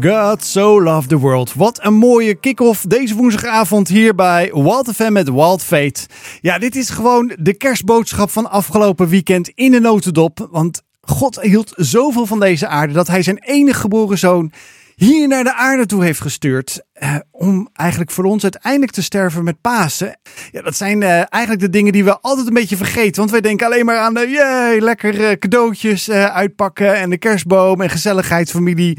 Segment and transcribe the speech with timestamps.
[0.00, 1.54] God so loved the world.
[1.54, 6.06] Wat een mooie kick-off deze woensdagavond hier bij Wild FM met Wild Fate.
[6.40, 10.48] Ja, dit is gewoon de kerstboodschap van afgelopen weekend in de notendop.
[10.50, 14.52] Want God hield zoveel van deze aarde dat hij zijn enige geboren zoon
[14.98, 16.82] hier naar de aarde toe heeft gestuurd.
[16.92, 20.18] Eh, om eigenlijk voor ons uiteindelijk te sterven met Pasen.
[20.52, 23.16] Ja, dat zijn eh, eigenlijk de dingen die we altijd een beetje vergeten.
[23.16, 26.94] Want wij denken alleen maar aan de jee, lekker eh, cadeautjes eh, uitpakken.
[26.94, 28.98] En de kerstboom en gezelligheid, familie.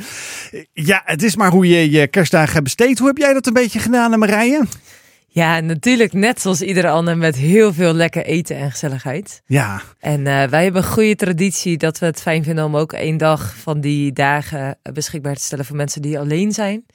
[0.73, 2.99] Ja, het is maar hoe je je kerstdagen hebt besteed.
[2.99, 4.65] Hoe heb jij dat een beetje gedaan, Marije?
[5.31, 9.41] Ja, natuurlijk net zoals iedere ander met heel veel lekker eten en gezelligheid.
[9.45, 12.93] Ja, En eh, wij hebben een goede traditie dat we het fijn vinden om ook
[12.93, 16.85] één dag van die dagen beschikbaar te stellen voor mensen die alleen zijn.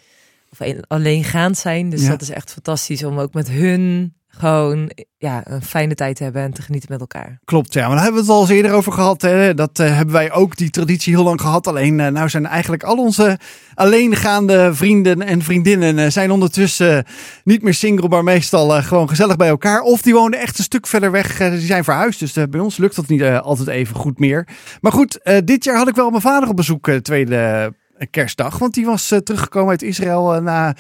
[0.51, 1.89] Of een- alleengaand zijn.
[1.91, 2.09] Dus Ja.
[2.09, 6.53] dat is echt fantastisch om ook met hun gewoon ja, een fijne tijd hebben en
[6.53, 7.39] te genieten met elkaar.
[7.45, 7.73] klopt.
[7.73, 9.23] Ja, maar daar hebben we het al eens eerder over gehad.
[9.23, 9.55] Hè?
[9.55, 11.67] Dat eh, hebben wij ook die traditie heel lang gehad.
[11.67, 13.39] Alleen eh, nou zijn eigenlijk al onze
[13.75, 17.05] alleengaande vrienden en vriendinnen eh, zijn ondertussen
[17.45, 19.81] niet meer single, maar meestal gewoon gezellig bij elkaar.
[19.81, 21.37] Of die wonen echt een stuk verder weg.
[21.37, 22.21] die zijn verhuisd.
[22.21, 24.49] Dus bij ons lukt dat niet altijd even goed meer.
[24.81, 27.73] Maar goed, dit jaar had ik wel mijn vader op bezoek, tweede
[28.11, 28.59] kerstdag.
[28.59, 30.75] Want die was teruggekomen uit Israël na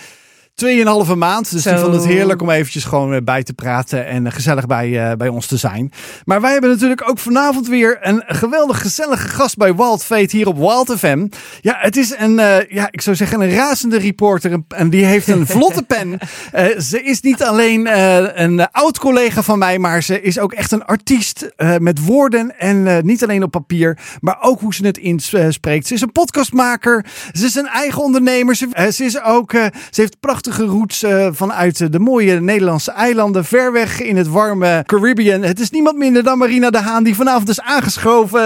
[0.55, 1.50] tweeënhalve maand.
[1.50, 1.83] Dus die Zo.
[1.83, 5.16] vond het heerlijk om eventjes gewoon eh, bij te praten en eh, gezellig bij, eh,
[5.16, 5.92] bij ons te zijn.
[6.24, 10.47] Maar wij hebben natuurlijk ook vanavond weer een geweldig gezellige gast bij Wild Fate hier
[10.47, 11.27] op Wild FM.
[11.60, 12.34] Ja, het is een,
[12.69, 14.58] ja, ik zou zeggen, een razende reporter.
[14.69, 16.19] En- die heeft een vlotte pen.
[16.82, 17.98] Ze is niet alleen
[18.42, 22.58] een oud collega van mij, maar ze is ook echt een artiest met woorden.
[22.58, 25.86] En niet alleen op papier, maar ook hoe ze het inspreekt.
[25.86, 27.05] Ze is een podcastmaker.
[27.32, 28.55] Ze is een eigen ondernemer.
[28.55, 33.45] Ze, ze is ook, ze heeft prachtige roots eh, vanuit de mooie Nederlandse eilanden.
[33.45, 35.42] Ver weg in het warme Caribbean.
[35.42, 38.41] Het is niemand minder dan Marina de Haan die vanavond is aangeschoven.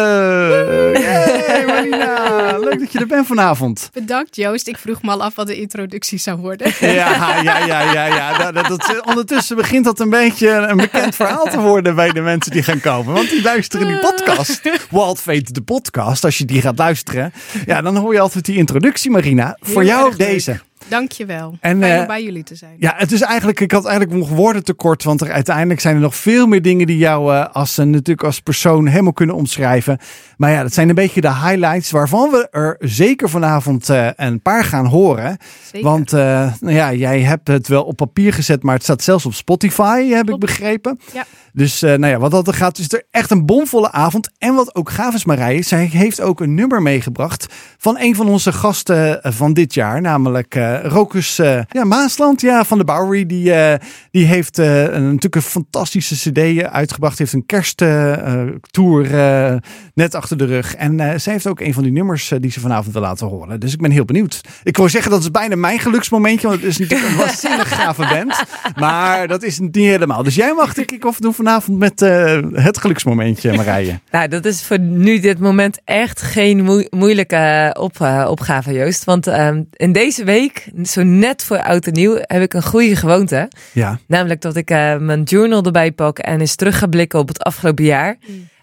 [1.48, 3.90] Hey Marina, leuk dat je er bent vanavond.
[3.92, 4.68] Bedankt Joost.
[4.68, 6.72] Ik vroeg me al af wat de introductie zou worden.
[6.80, 8.38] Ja, ja, ja, ja, ja.
[8.38, 12.20] Dat, dat, dat- ondertussen begint dat een beetje een bekend verhaal te worden bij de
[12.20, 13.14] mensen die gaan komen.
[13.14, 14.60] Want die luisteren die podcast,
[14.90, 17.32] Wild Fate de podcast, als je die gaat luisteren.
[17.66, 19.56] Ja, dan hoor je altijd die introductie, Marina.
[19.60, 20.60] Voor Heel jou deze.
[20.88, 21.56] Dankjewel.
[21.60, 22.76] En, Fijn eh, om bij jullie te zijn.
[22.78, 26.00] Ja, het is eigenlijk, ik had eigenlijk nog woorden tekort, want er, uiteindelijk zijn er
[26.00, 29.98] nog veel meer dingen die jou eh, als, natuurlijk als persoon helemaal kunnen omschrijven.
[30.36, 34.40] Maar ja, dat zijn een beetje de highlights waarvan we er zeker vanavond eh, een
[34.42, 35.36] paar gaan horen.
[35.72, 35.88] Zeker.
[35.88, 39.34] Want nou ja, jij hebt het wel op papier gezet, maar het staat zelfs op
[39.34, 41.00] Spotify, heb ik begrepen.
[41.12, 41.24] Ja.
[41.52, 44.30] Dus nou ja, wat dat er gaat, is er echt een bomvolle avond.
[44.38, 47.46] En wat ook gaaf is, Marije, zij heeft ook een nummer meegebracht
[47.78, 52.78] van een van onze gasten van dit jaar, namelijk Rokus eh, ja, Maasland, ja, van
[52.78, 53.26] de Bowery.
[53.26, 53.78] Die, eh,
[54.10, 59.56] die heeft eh, een, natuurlijk een fantastische cd uitgebracht, heeft een kersttour eh
[59.94, 60.74] net achter de rug.
[60.74, 63.26] En eh, zij heeft ook een van die nummers eh, die ze vanavond wil laten
[63.26, 63.60] horen.
[63.60, 64.40] Dus ik ben heel benieuwd.
[64.62, 68.06] Ik wou zeggen, dat is bijna mijn geluksmomentje, want het is natuurlijk een waanzinnig gave
[68.14, 68.42] band.
[68.76, 70.22] Maar dat is niet helemaal.
[70.22, 74.00] Dus jij mag de kick-off doen vanavond met eh, het geluksmomentje, Marije.
[74.10, 79.04] Nou, dat is voor nu dit moment echt geen moe- moeilijke op, eh, opgave, Joost.
[79.04, 82.96] Want ehm, in deze week, zo net voor oud en nieuw, heb ik een goede
[82.96, 83.48] gewoonte.
[83.72, 87.28] Ja, Namelijk dat ik eh, mijn journal erbij pak en eens terug ga blikken op
[87.28, 88.16] het afgelopen jaar.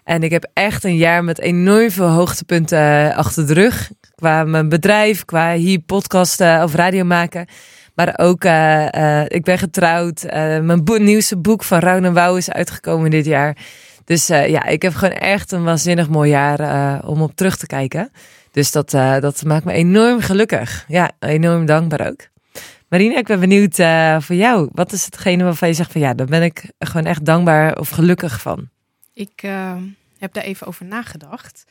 [0.04, 3.90] En ik heb echt een jaar met enorm veel hoogtepunten eh, achter de rug.
[4.14, 7.46] Qua mijn bedrijf, qua hier podcasten of radio maken.
[7.94, 10.22] Maar ook, eh, eh, ik ben getrouwd.
[10.22, 13.56] Eh, mijn nieuwste boek van Raun en Wouw is uitgekomen dit jaar.
[14.06, 17.56] Dus eh, ja, ik heb gewoon echt een waanzinnig mooi jaar eh, om op terug
[17.56, 18.10] te kijken.
[18.56, 20.84] Dus dat, eh, dat maakt me enorm gelukkig.
[20.88, 22.28] Ja, enorm dankbaar ook.
[22.88, 24.68] Marina, ik ben benieuwd eh, voor jou.
[24.72, 27.88] Wat is hetgene waarvan je zegt van ja, daar ben ik gewoon echt dankbaar of
[27.88, 28.68] gelukkig van?
[29.12, 29.76] Ik eh,
[30.18, 31.64] heb daar even over nagedacht.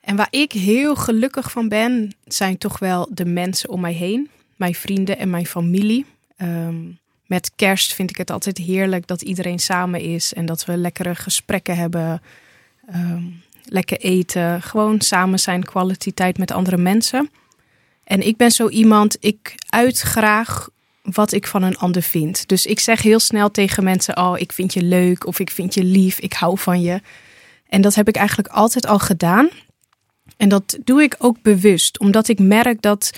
[0.00, 4.30] En waar ik heel gelukkig van ben, zijn toch wel de mensen om mij heen.
[4.56, 6.06] Mijn vrienden en mijn familie.
[6.36, 6.80] Ehm,
[7.26, 10.34] met kerst vind ik het altijd heerlijk dat iedereen samen is.
[10.34, 12.22] En dat we lekkere gesprekken hebben.
[12.86, 13.22] Ehm,
[13.64, 14.62] lekker eten.
[14.62, 17.30] Gewoon samen zijn, quality tijd met andere mensen.
[18.04, 20.68] En ik ben zo iemand, ik uit graag
[21.02, 22.48] wat ik van een ander vind.
[22.48, 25.74] Dus ik zeg heel snel tegen mensen: Oh, ik vind je leuk of ik vind
[25.74, 27.00] je lief, ik hou van je.
[27.68, 29.48] En dat heb ik eigenlijk altijd al gedaan.
[30.36, 33.10] En dat doe ik ook bewust, omdat ik merk dat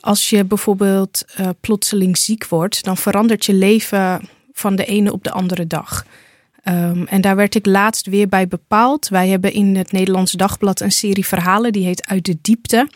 [0.00, 5.24] als je bijvoorbeeld eh, plotseling ziek wordt, dan verandert je leven van de ene op
[5.24, 6.06] de andere dag.
[6.66, 9.08] Ehm, en daar werd ik laatst weer bij bepaald.
[9.08, 12.88] Wij hebben in het Nederlands Dagblad een serie verhalen die heet Uit de Diepte.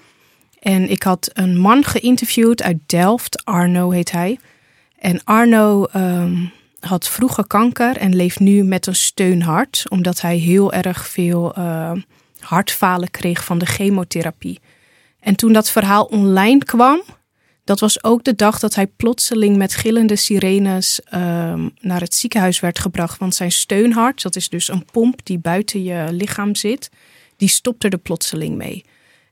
[0.58, 4.38] En ik had een man geïnterviewd uit Delft, Arno heet hij.
[4.99, 6.44] En Arno ehm,
[6.81, 11.93] had vroeger kanker en leeft nu met een steunhart, omdat hij heel erg veel eh,
[12.38, 14.61] hartfalen kreeg van de chemotherapie.
[15.20, 17.02] En toen dat verhaal online kwam,
[17.70, 22.61] dat was ook de dag dat hij plotseling met gillende sirenes ehm, naar het ziekenhuis
[22.61, 23.19] werd gebracht.
[23.19, 26.90] Want zijn steunhart, dat is dus een pomp die buiten je lichaam zit,
[27.37, 28.84] die stopte er plotseling mee.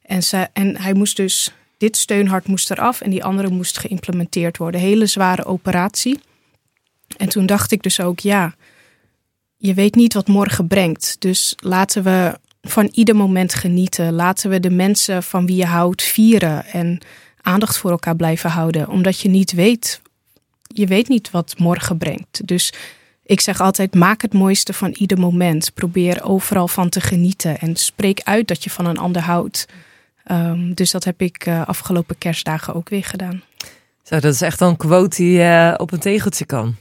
[0.02, 4.80] En, en hij moest dus, dit steunhart moest eraf en die andere moest geïmplementeerd worden.
[4.80, 6.20] Hele zware operatie.
[7.16, 8.54] En toen dacht ik dus ook, ja,
[9.56, 11.16] je weet niet wat morgen brengt.
[11.18, 14.12] Dus laten we van ieder moment genieten.
[14.12, 17.00] Laten we de mensen van wie je houdt vieren en
[17.48, 18.88] aandacht voor elkaar blijven houden.
[18.88, 20.00] Omdat je niet weet,
[20.62, 22.46] je weet niet wat morgen brengt.
[22.46, 22.72] Dus
[23.22, 25.74] ik zeg altijd, maak het mooiste van ieder moment.
[25.74, 29.66] Probeer overal van te genieten en spreek uit dat je van een ander houdt.
[30.24, 33.42] Ehm, dus dat heb ik uh, afgelopen kerstdagen ook weer gedaan.
[34.02, 36.76] Zo, dat is echt een quote die uh, op een tegeltje kan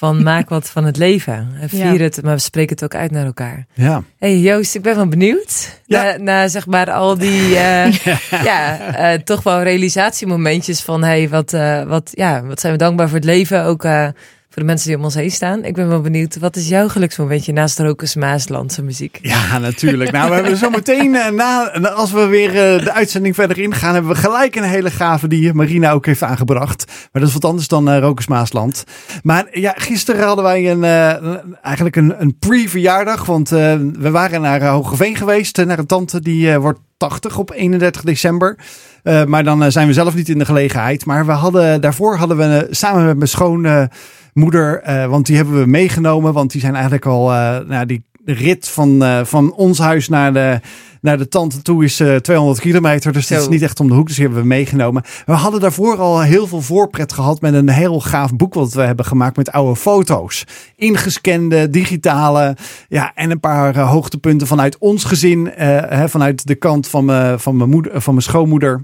[0.00, 1.48] van maak wat van het leven.
[1.60, 3.66] En vier het, maar we spreken het ook uit naar elkaar.
[3.74, 4.02] Ja.
[4.18, 5.80] hey Joost, ik ben wel benieuwd.
[5.86, 6.16] Ja.
[6.16, 7.92] Na, zeg maar al die, uh,
[8.50, 13.08] ja, uh, toch wel realisatiemomentjes van hey, wat, uh, wat, ja, wat zijn we dankbaar
[13.08, 13.64] voor het leven.
[13.64, 13.84] Ook
[14.50, 15.64] voor de mensen die om ons heen staan.
[15.64, 19.18] Ik ben wel benieuwd, wat is jouw geluksmomentje naast Rokers Maaslandse muziek?
[19.22, 20.10] Ja, natuurlijk.
[20.10, 23.92] Nou, we hebben zo meteen, uh, na, als we weer uh, de uitzending verder ingaan,
[23.92, 26.84] hebben we gelijk een hele gave die Marina ook heeft aangebracht.
[26.86, 28.84] Maar dat is wat anders dan uh, Rokers Maasland.
[29.22, 30.84] Maar ja, gisteren hadden wij een,
[31.62, 36.80] eigenlijk een, een pre-verjaardag, want we waren naar Hogeveen geweest, naar een tante die wordt
[36.96, 38.58] 80 op 31 december.
[39.02, 41.04] Maar dan zijn we zelf niet in de gelegenheid.
[41.04, 43.28] Maar we hadden, daarvoor hadden we samen met mijn
[44.32, 46.32] schoonmoeder, want die hebben we meegenomen.
[46.32, 47.26] Want die zijn eigenlijk al,
[47.66, 50.60] nou, die rit van, van ons huis naar de
[51.00, 53.12] naar de tante toe is uh, 200 kilometer.
[53.12, 54.06] Dus dat is niet echt om de hoek.
[54.06, 55.02] Dus die hebben we meegenomen.
[55.26, 58.82] We hadden daarvoor al heel veel voorpret gehad met een heel gaaf boek wat we
[58.82, 60.46] hebben gemaakt met oude foto's.
[60.76, 62.56] Ingescande, digitale.
[62.88, 65.50] Ja, en een paar hoogtepunten vanuit ons gezin.
[65.54, 68.80] Hè, vanuit de kant van, me, van, mijn moeder, van mijn schoonmoeder.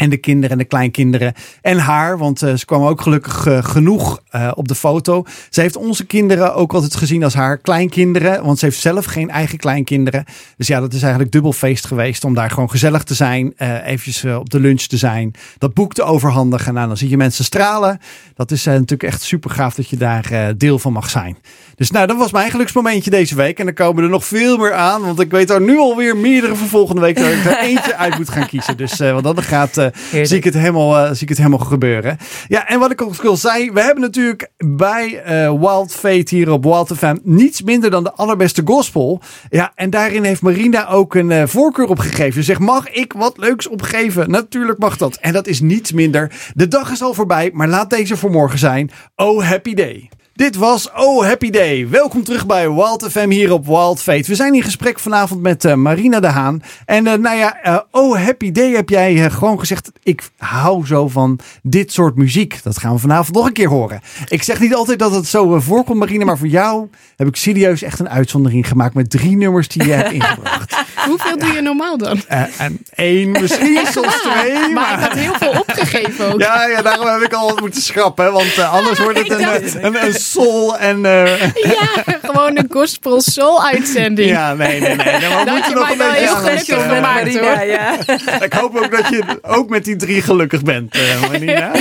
[0.00, 1.34] En de kinderen en de kleinkinderen.
[1.62, 5.24] En haar, want uh, ze kwam ook gelukkig uh, genoeg uh, op de foto.
[5.50, 8.44] Ze heeft onze kinderen ook altijd gezien als haar kleinkinderen.
[8.44, 10.24] Want ze heeft zelf geen eigen kleinkinderen.
[10.56, 13.52] Dus ja, dat is eigenlijk dubbel feest geweest om daar gewoon gezellig te zijn.
[13.84, 15.34] eventjes op de lunch te zijn.
[15.58, 16.74] Dat boek te overhandigen.
[16.74, 18.00] Nou, dan zie je mensen stralen.
[18.34, 21.38] Dat is natuurlijk echt super gaaf dat je daar deel van mag zijn.
[21.76, 23.58] Dus nou, dat was mijn geluksmomentje deze week.
[23.58, 25.02] En er komen er nog veel meer aan.
[25.02, 27.16] Want ik weet er nu alweer meerdere voor volgende week.
[27.16, 28.76] Dat ik er eentje uit moet gaan kiezen.
[28.76, 29.89] Dus wat dat gaat
[30.22, 32.18] zie ik, het helemaal, uh, zie ik het helemaal gebeuren.
[32.48, 36.50] Ja, en wat ik ook al zei, we hebben natuurlijk bij uh, Wild Fate hier
[36.50, 39.20] op Wild FM niets minder dan de allerbeste gospel.
[39.50, 42.32] Ja, en daarin heeft Marina ook een uh, voorkeur opgegeven.
[42.32, 44.30] Ze zegt, mag ik wat leuks opgeven?
[44.30, 45.16] Natuurlijk mag dat.
[45.16, 46.32] En dat is niets minder.
[46.54, 48.90] De dag is al voorbij, maar laat deze voor morgen zijn.
[49.16, 50.08] Oh, happy day.
[50.40, 51.88] Dit was Oh Happy Day.
[51.88, 54.26] Welkom terug bij Wild FM hier op Wild Fate.
[54.26, 56.62] We zijn in gesprek vanavond met uh, Marina de Haan.
[56.86, 59.92] En uh, nou ja, uh, Oh Happy Day heb jij gewoon gezegd.
[60.02, 62.62] Ik hou zo van dit soort muziek.
[62.62, 64.00] Dat gaan we vanavond nog een keer horen.
[64.28, 66.24] Ik zeg niet altijd dat het zo voorkomt, Marina.
[66.24, 69.92] Maar voor jou heb ik serieus echt een uitzondering gemaakt met drie nummers die je
[69.92, 70.76] hebt ingebracht.
[71.08, 72.22] Hoeveel doe je normaal dan?
[72.56, 74.52] en één, misschien soms twee.
[74.52, 76.40] Maar, maar ik had heel veel opgegeven ook.
[76.40, 78.32] Ja, ja daarom heb ik al wat moeten schrappen.
[78.32, 80.96] Want anders wordt het een, een, een soul en...
[80.96, 81.40] Uh...
[81.54, 84.30] Ja, gewoon een gospel soul uitzending.
[84.30, 85.18] Ja, nee, nee, nee.
[85.18, 87.66] nee maar we moeten nog een beetje heel gelukkig uh, gemaakt, Marina, hoor.
[87.66, 87.96] Ja.
[88.46, 91.72] Ik hoop ook dat je ook met die drie gelukkig bent, uh, Marina.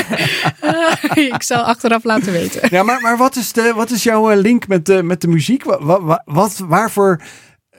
[1.35, 2.67] ik zal achteraf laten weten.
[2.71, 5.63] Ja, maar, maar wat, is de, wat is jouw link met de, met de muziek?
[5.63, 7.21] Wat, wat, wat, waarvoor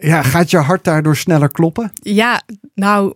[0.01, 1.93] ja, gaat je hart daardoor sneller kloppen?
[1.95, 2.43] Ja,
[2.75, 3.15] nou,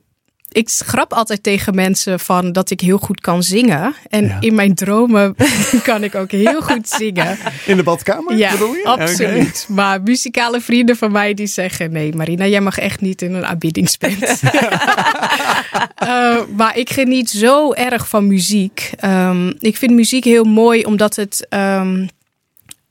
[0.55, 3.95] ik grap altijd tegen mensen van dat ik heel goed kan zingen.
[4.09, 4.37] En ja.
[4.41, 5.37] in mijn dromen
[5.83, 7.39] kan ik ook heel goed zingen.
[7.67, 8.37] In de badkamer?
[8.37, 8.85] Ja, bedoel je?
[8.85, 9.67] absoluut.
[9.69, 9.77] Okay.
[9.77, 13.47] Maar muzikale vrienden van mij die zeggen: nee, Marina, jij mag echt niet in een
[13.47, 14.43] aanbiddingsband.
[16.03, 18.91] uh, maar ik geniet zo erg van muziek.
[19.05, 21.47] Um, ik vind muziek heel mooi omdat het.
[21.51, 22.09] Um,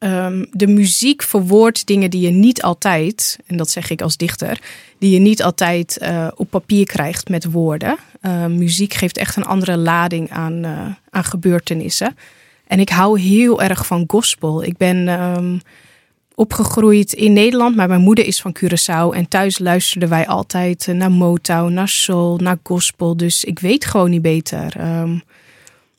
[0.03, 4.59] Um, de muziek verwoordt dingen die je niet altijd, en dat zeg ik als dichter,
[4.97, 7.97] die je niet altijd uh, op papier krijgt met woorden.
[8.21, 12.15] Uh, muziek geeft echt een andere lading aan, uh, aan gebeurtenissen.
[12.67, 14.63] En ik hou heel erg van gospel.
[14.63, 15.61] Ik ben um,
[16.35, 19.15] opgegroeid in Nederland, maar mijn moeder is van Curaçao.
[19.15, 23.17] En thuis luisterden wij altijd naar Motown, naar soul, naar gospel.
[23.17, 24.99] Dus ik weet gewoon niet beter.
[24.99, 25.23] Um,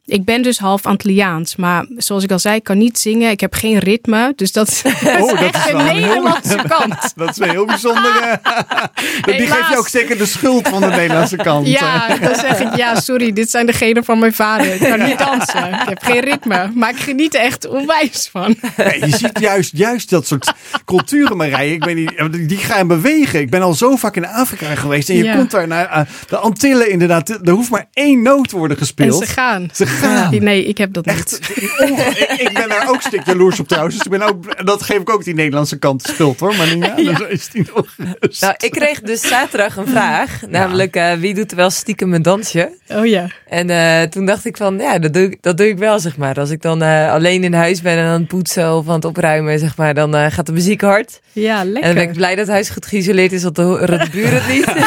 [0.06, 3.30] Ik ben dus half Antilliaans, maar zoals ik al zei, ik kan niet zingen.
[3.30, 7.12] Ik heb geen ritme, dus dat is, Oh, echt is de heel- Nederlandse kant.
[7.16, 8.40] Dat is een heel bijzondere.
[9.24, 11.66] Die geeft je ook zeker de schuld van de Nederlandse kant.
[11.68, 14.74] Ja, dan zeg ik, ja, sorry, dit zijn de genen van mijn vader.
[14.74, 18.54] Ik kan niet dansen, ik heb geen ritme, maar ik geniet er echt onwijs van.
[18.76, 20.52] Nee, je ziet juist, juist dat soort
[20.84, 21.72] culturen, Marije.
[21.74, 23.40] Ik weet niet, die- gaan bewegen.
[23.40, 25.08] Ik ben al zo vaak in Afrika geweest.
[25.08, 25.36] En je Ja.
[25.36, 27.28] komt daar naar eh, de Antillen inderdaad.
[27.28, 29.26] Er hoeft maar één noot te worden En gespeeld.
[29.26, 29.68] ze gaan.
[29.72, 29.86] Ze
[30.30, 31.14] Nee, ik heb dat niet.
[31.16, 33.94] Echt, ik, ik ben daar ook stuk jaloers op trouwens.
[33.96, 36.54] Dus ik ben ook, dat geef ik ook die Nederlandse kant de schuld hoor.
[36.56, 38.40] Maar niet, ja, dan is die nog gerust.
[38.40, 40.40] Nou, ik kreeg dus zaterdag een vraag.
[40.48, 42.78] Namelijk, eh, wie doet wel stiekem een dansje?
[42.88, 43.26] Oh ja.
[43.48, 46.16] En eh, toen dacht ik van, ja, dat doe ik, dat doe ik wel, zeg
[46.16, 46.38] maar.
[46.38, 49.04] Als ik dan eh, alleen in huis ben en aan het poetsen of aan het
[49.04, 51.20] opruimen, zeg maar, dan eh, gaat de muziek hard.
[51.32, 51.94] Ja, En dan lekker.
[51.94, 54.48] ben ik blij dat het huis goed geïsoleerd is, want dan horen de buren het
[54.54, 54.64] niet.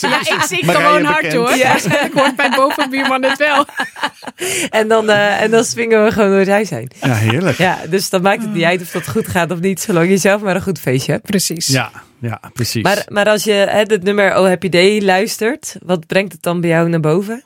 [0.00, 1.32] Ja, ik zing gewoon hard bekend.
[1.32, 1.56] hoor.
[1.56, 1.74] Ja.
[2.06, 3.64] Ik hoor bij bovenbuurman het wel.
[4.70, 6.90] en, dan, eh, en dan swingen we gewoon door het huis heen.
[7.00, 7.58] Ja, heerlijk.
[7.58, 10.16] Ja, dus dan maakt het niet uit of dat goed gaat of niet, zolang je
[10.16, 11.26] zelf maar een goed feestje hebt.
[11.26, 11.66] Precies.
[11.66, 11.90] Ja,
[12.20, 12.82] ja precies.
[12.82, 16.60] Maar, maar als je hè, het nummer Oh Happy Day luistert, wat brengt het dan
[16.60, 17.44] bij jou naar boven?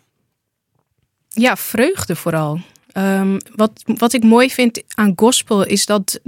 [1.29, 2.61] Ja, vreugde vooral.
[2.93, 6.21] Ehm, wat, wat ik mooi vind aan gospel is dat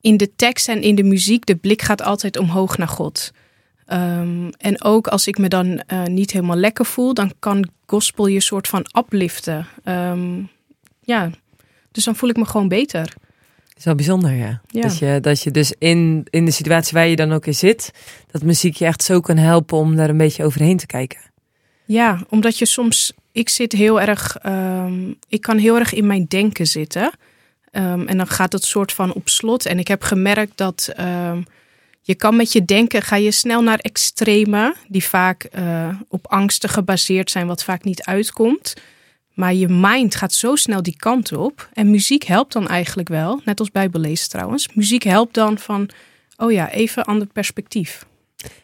[0.00, 3.32] in de tekst en in de muziek de blik gaat altijd omhoog naar God.
[3.86, 8.26] Ehm, en ook als ik me dan eh, niet helemaal lekker voel, dan kan gospel
[8.26, 9.66] je soort van upliften.
[9.84, 10.42] Ehm,
[11.00, 11.30] ja,
[11.90, 13.04] dus dan voel ik me gewoon beter.
[13.68, 14.60] Dat is wel bijzonder, ja.
[14.66, 14.80] Ja.
[14.80, 17.90] Dat, je, dat je dus in, in de situatie waar je dan ook in zit,
[18.30, 21.20] dat muziek je echt zo kan helpen om daar een beetje overheen te kijken.
[21.84, 26.24] Ja, omdat je soms, ik zit heel erg, ehm, ik kan heel erg in mijn
[26.28, 27.10] denken zitten.
[27.70, 29.66] En dan gaat het soort van op slot.
[29.66, 30.92] En ik heb gemerkt dat
[32.02, 36.68] je kan met je denken, ga je snel naar extreme, die vaak eh, op angsten
[36.68, 38.74] gebaseerd zijn, wat vaak niet uitkomt.
[39.34, 41.68] Maar je mind gaat zo snel die kant op.
[41.72, 44.74] En muziek helpt dan eigenlijk wel, net als bijbellezen trouwens.
[44.74, 45.88] Muziek helpt dan van,
[46.36, 48.06] oh ja, even ander perspectief.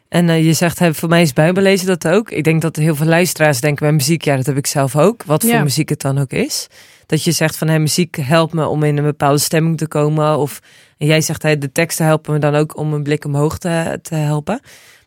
[0.08, 2.30] En eh, je zegt, voor mij is bijbellezen dat ook.
[2.30, 5.24] Ik denk dat heel veel luisteraars denken bij muziek, ja, dat heb ik zelf ook.
[5.24, 6.66] Wat voor muziek het dan ook is.
[7.06, 10.38] Dat je zegt van, hey, muziek helpt me om in een bepaalde stemming te komen.
[10.38, 10.60] Of
[10.98, 13.98] en jij zegt, hey, de teksten helpen me dan ook om een blik omhoog te,
[14.02, 14.60] te helpen.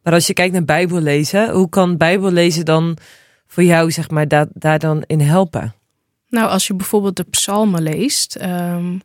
[0.03, 2.97] Maar als je kijkt naar bijbellezen, hoe kan bijbellezen dan
[3.47, 5.73] voor jou, zeg maar, daar, daar dan in helpen?
[6.29, 8.35] Nou, als je bijvoorbeeld de psalmen leest.
[8.35, 8.97] ehm,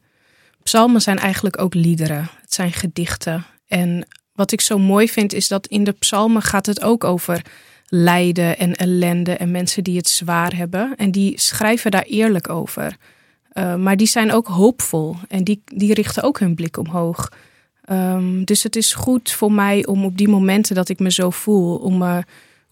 [0.62, 2.28] psalmen zijn eigenlijk ook liederen.
[2.40, 3.44] Het zijn gedichten.
[3.66, 7.42] En wat ik zo mooi vind is dat in de psalmen gaat het ook over
[7.88, 10.94] lijden en ellende en mensen die het zwaar hebben.
[10.96, 12.96] En die schrijven daar eerlijk over.
[13.52, 17.32] Eh, maar die zijn ook hoopvol en die, die richten ook hun blik omhoog.
[17.84, 21.30] Ehm, dus het is goed voor mij om op die momenten dat ik me zo
[21.30, 22.18] voel, om, eh,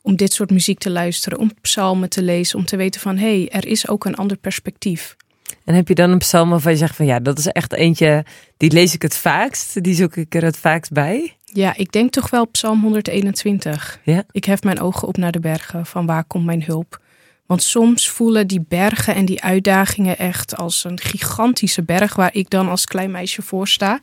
[0.02, 3.38] om dit soort muziek te luisteren, om psalmen te lezen, om te weten van hé,
[3.38, 5.16] hey, er is ook een ander perspectief.
[5.64, 8.24] En heb je dan een psalm waarvan je zegt van, ja, dat is echt eentje,
[8.56, 9.82] die lees ik het vaakst.
[9.82, 11.36] Die zoek ik er het vaakst bij.
[11.54, 13.98] Ja, ik denk toch wel Psalm 121.
[14.02, 14.24] Ja.
[14.30, 17.00] Ik hef mijn ogen op naar de bergen, van waar komt mijn hulp?
[17.46, 22.50] Want soms voelen die bergen en die uitdagingen echt als een gigantische berg waar ik
[22.50, 24.00] dan als klein meisje voor sta.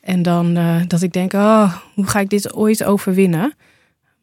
[0.00, 3.54] En dan eh, dat ik denk, oh, hoe ga ik dit ooit overwinnen?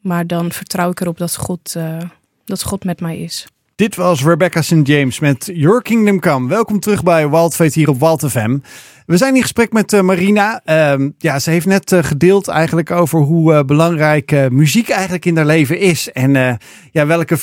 [0.00, 1.98] Maar dan vertrouw ik erop dat God, eh,
[2.44, 3.46] dat God met mij is.
[3.76, 4.86] Dit was Rebecca St.
[4.86, 6.48] James met Your Kingdom Come.
[6.48, 8.58] Welkom terug bij Wildfeet hier op Wild FM.
[9.06, 10.60] We zijn in gesprek met eh, Marina.
[10.64, 15.36] Ehm, ja, ze heeft net eh, gedeeld eigenlijk over hoe eh, belangrijk muziek eigenlijk in
[15.36, 16.12] haar leven is.
[16.12, 16.58] En
[16.92, 17.42] ja, welke 50-50%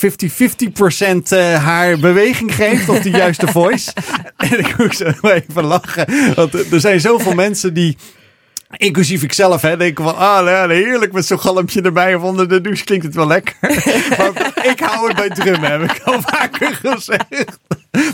[1.30, 3.92] eh, haar beweging geeft of de juiste voice.
[4.38, 6.36] en ik moet zo even lachen.
[6.36, 7.98] Want er zijn zoveel mensen die...
[8.78, 12.62] Inclusief ikzelf, hè, denken van, ah, nou, heerlijk met zo'n galmpje erbij of onder de
[12.62, 13.56] douche klinkt het wel lekker.
[14.18, 17.58] maar ik hou het bij drummen, heb ik al vaker gezegd.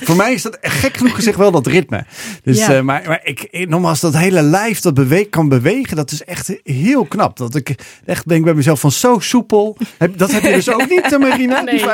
[0.01, 2.06] Voor mij is dat gek genoeg gezegd wel dat ritme.
[2.44, 2.74] Dus, Ja.
[2.75, 6.24] eh, maar, maar ik, ik- nogmaals, dat hele lijf dat beweeg, kan bewegen, dat is
[6.24, 7.38] echt heel knap.
[7.38, 7.75] Dat ik
[8.06, 9.78] echt denk bij mezelf van zo soepel.
[10.16, 11.62] Dat heb je dus ook niet, eh, Marina?
[11.62, 11.75] Nee.
[11.78, 11.86] Die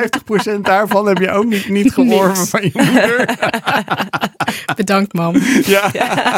[0.57, 2.49] 50% daarvan heb je ook niet, niet geworven Niks.
[2.49, 3.25] van je moeder.
[4.75, 5.35] Bedankt, mam.
[5.65, 5.91] Ja.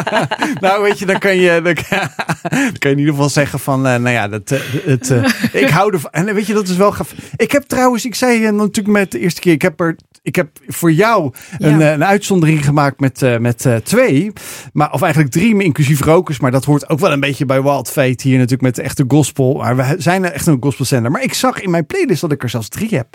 [0.60, 2.08] nou, weet je, dan kan je, dan kan,
[2.50, 5.24] dan kan je in ieder geval zeggen van, eh, nou ja, dat, eh, het, eh,
[5.62, 6.10] ik hou ervan.
[6.10, 7.14] En weet je, dat is wel gaaf.
[7.36, 10.48] Ik heb trouwens, ik zei natuurlijk met de eerste keer, ik heb er, ik heb
[10.66, 11.92] voor jou een, Ja.
[11.92, 14.32] een uitzondering gemaakt met, met twee,
[14.72, 16.40] maar of eigenlijk drie, inclusief rokers.
[16.40, 19.04] Maar dat hoort ook wel een beetje bij Wild Fate hier natuurlijk met de echte
[19.08, 19.54] gospel.
[19.54, 21.10] Maar we zijn echt een gospelzender.
[21.10, 23.08] Maar ik zag in mijn playlist dat ik er zelfs drie heb.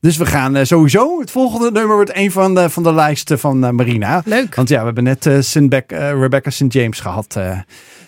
[0.00, 1.20] Dus we gaan sowieso.
[1.20, 4.22] Het volgende nummer wordt een van de, van de lijsten van Marina.
[4.24, 4.54] Leuk.
[4.54, 6.72] Want ja, we hebben net eh, Rebecca St.
[6.72, 7.58] James gehad eh,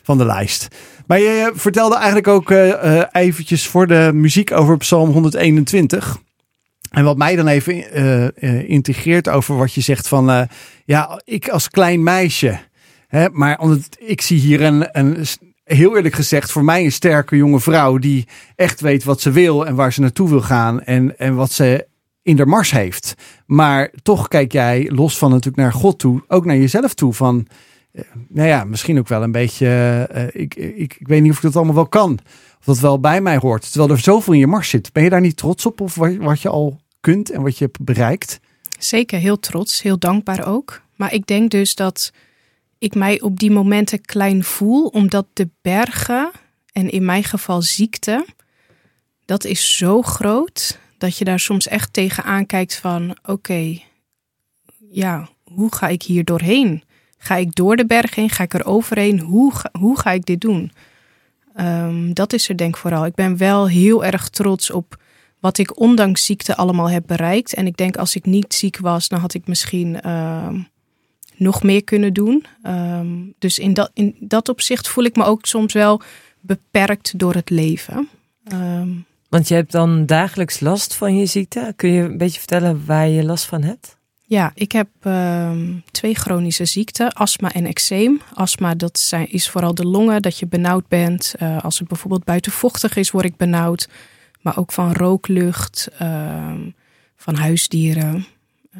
[0.08, 0.68] van de lijst.
[1.06, 6.18] Maar je vertelde eigenlijk ook eh, eh, eventjes voor de muziek over Psalm 121.
[6.90, 7.98] En wat mij dan even
[8.44, 10.48] uh, integreert over wat je zegt van,
[10.84, 12.58] ja, ik als klein meisje,
[13.08, 15.26] hè, maar omdat ik zie hier een, een,
[15.64, 19.66] heel eerlijk gezegd, voor mij een sterke jonge vrouw die echt weet wat ze wil
[19.66, 21.86] en waar ze naartoe wil gaan en, en wat ze
[22.22, 23.14] in de mars heeft.
[23.46, 27.46] Maar toch kijk jij los van natuurlijk naar God toe, ook naar jezelf toe van,
[28.28, 31.56] nou ja, misschien ook wel een beetje, ik, ik, ik weet niet of ik dat
[31.56, 32.18] allemaal wel kan
[32.58, 33.70] of dat wel bij mij hoort.
[33.72, 34.92] Terwijl er zoveel in je mars zit.
[34.92, 37.84] Ben je daar niet trots op of wat je al kunt en wat je hebt
[37.84, 38.40] bereikt?
[38.78, 40.82] Zeker, heel trots, heel dankbaar ook.
[40.96, 42.12] Maar ik denk dus dat
[42.78, 46.30] ik mij op die momenten klein voel, omdat de bergen
[46.72, 48.26] en in mijn geval ziekte,
[49.24, 53.78] dat is zo groot dat je daar soms echt tegenaan kijkt van oké,
[54.90, 56.82] ja, hoe ga ik hier doorheen?
[57.18, 58.30] Ga ik door de berg heen?
[58.30, 59.20] Ga ik er overheen?
[59.20, 60.72] Hoe ga, hoe ga ik dit doen?
[61.60, 63.06] Um, dat is er denk ik vooral.
[63.06, 64.96] Ik ben wel heel erg trots op
[65.40, 67.54] wat ik ondanks ziekte allemaal heb bereikt.
[67.54, 70.48] En ik denk als ik niet ziek was, dan had ik misschien uh,
[71.36, 72.46] nog meer kunnen doen.
[72.66, 76.00] Um, dus in dat, in dat opzicht voel ik me ook soms wel
[76.40, 78.08] beperkt door het leven.
[79.28, 81.72] Want je hebt dan dagelijks last van je ziekte.
[81.76, 83.97] Kun je een beetje vertellen waar je last van hebt?
[84.28, 85.50] Ja, ik heb uh,
[85.90, 88.20] twee chronische ziekten, astma en eczeem.
[88.34, 91.34] Astma, dat zijn, is vooral de longen, dat je benauwd bent.
[91.42, 93.88] Uh, als het bijvoorbeeld buiten vochtig is, word ik benauwd.
[94.40, 96.54] Maar ook van rooklucht, uh,
[97.16, 98.26] van huisdieren.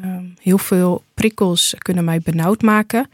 [0.01, 3.09] Ehm, heel veel prikkels kunnen mij benauwd maken.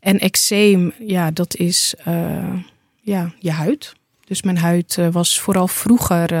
[0.00, 2.52] En eczeem, ja, dat is uh,
[3.00, 3.94] ja, je huid.
[4.24, 6.34] Dus mijn huid eh, was vooral vroeger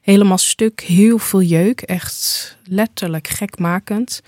[0.00, 1.80] helemaal stuk, heel veel jeuk.
[1.80, 4.22] Echt letterlijk gekmakend.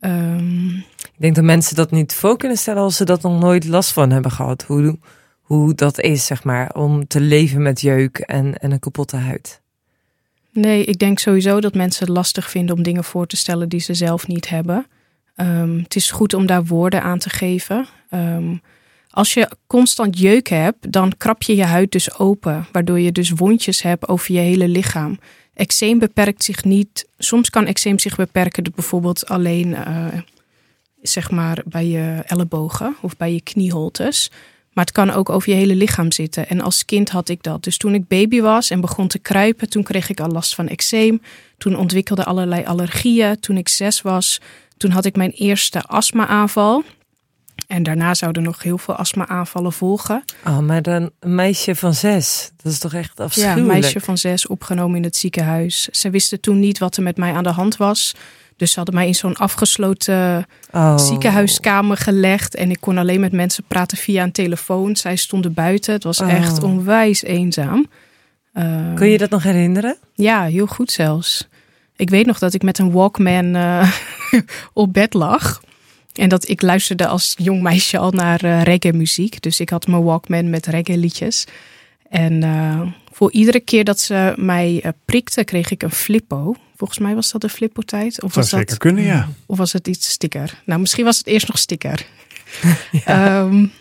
[0.00, 3.64] Um, ik denk dat mensen dat niet voor kunnen stellen als ze dat nog nooit
[3.64, 4.62] last van hebben gehad.
[4.62, 4.98] Hoe,
[5.40, 9.60] hoe dat is, zeg maar, om te leven met jeuk en, en een kapotte huid.
[10.52, 13.80] Nee, ik denk sowieso dat mensen het lastig vinden om dingen voor te stellen die
[13.80, 14.86] ze zelf niet hebben.
[15.36, 17.86] Um, het is goed om daar woorden aan te geven.
[18.10, 18.60] Um,
[19.10, 23.30] als je constant jeuk hebt, dan krap je je huid dus open, waardoor je dus
[23.30, 25.18] wondjes hebt over je hele lichaam.
[25.56, 27.06] Eczeem beperkt zich niet.
[27.18, 30.06] Soms kan eczeem zich beperken, bijvoorbeeld alleen uh,
[31.02, 34.30] zeg maar bij je ellebogen of bij je knieholtes.
[34.72, 36.48] Maar het kan ook over je hele lichaam zitten.
[36.48, 37.64] En als kind had ik dat.
[37.64, 40.68] Dus toen ik baby was en begon te kruipen, toen kreeg ik al last van
[40.68, 41.22] eczeem.
[41.58, 43.40] Toen ontwikkelde allerlei allergieën.
[43.40, 44.40] Toen ik zes was,
[44.76, 46.84] toen had ik mijn eerste astma-aanval.
[47.66, 50.24] En daarna zouden nog heel veel astma-aanvallen volgen.
[50.46, 52.50] Oh, maar dan een meisje van zes.
[52.62, 53.66] Dat is toch echt afschuwelijk?
[53.66, 55.88] Ja, een meisje van zes opgenomen in het ziekenhuis.
[55.90, 58.14] Ze wisten toen niet wat er met mij aan de hand was.
[58.56, 60.98] Dus ze hadden mij in zo'n afgesloten oh.
[60.98, 62.54] ziekenhuiskamer gelegd.
[62.54, 64.96] En ik kon alleen met mensen praten via een telefoon.
[64.96, 65.92] Zij stonden buiten.
[65.92, 66.32] Het was oh.
[66.32, 67.86] echt onwijs eenzaam.
[68.54, 69.96] Uh, Kun je dat nog herinneren?
[70.14, 71.48] Ja, heel goed zelfs.
[71.96, 73.92] Ik weet nog dat ik met een Walkman uh,
[74.72, 75.60] op bed lag.
[76.16, 79.42] En dat ik luisterde als jong meisje al naar uh, reggae muziek.
[79.42, 81.44] Dus ik had mijn Walkman met reggae liedjes.
[82.08, 86.56] En uh, voor iedere keer dat ze mij uh, prikte, kreeg ik een flippo.
[86.76, 88.22] Volgens mij was dat de flippo tijd.
[88.22, 89.28] Of was dat kunnen, ja.
[89.46, 90.62] Of was het iets sticker?
[90.64, 92.06] Nou, misschien was het eerst nog sticker.
[93.04, 93.40] ja.
[93.40, 93.72] Um,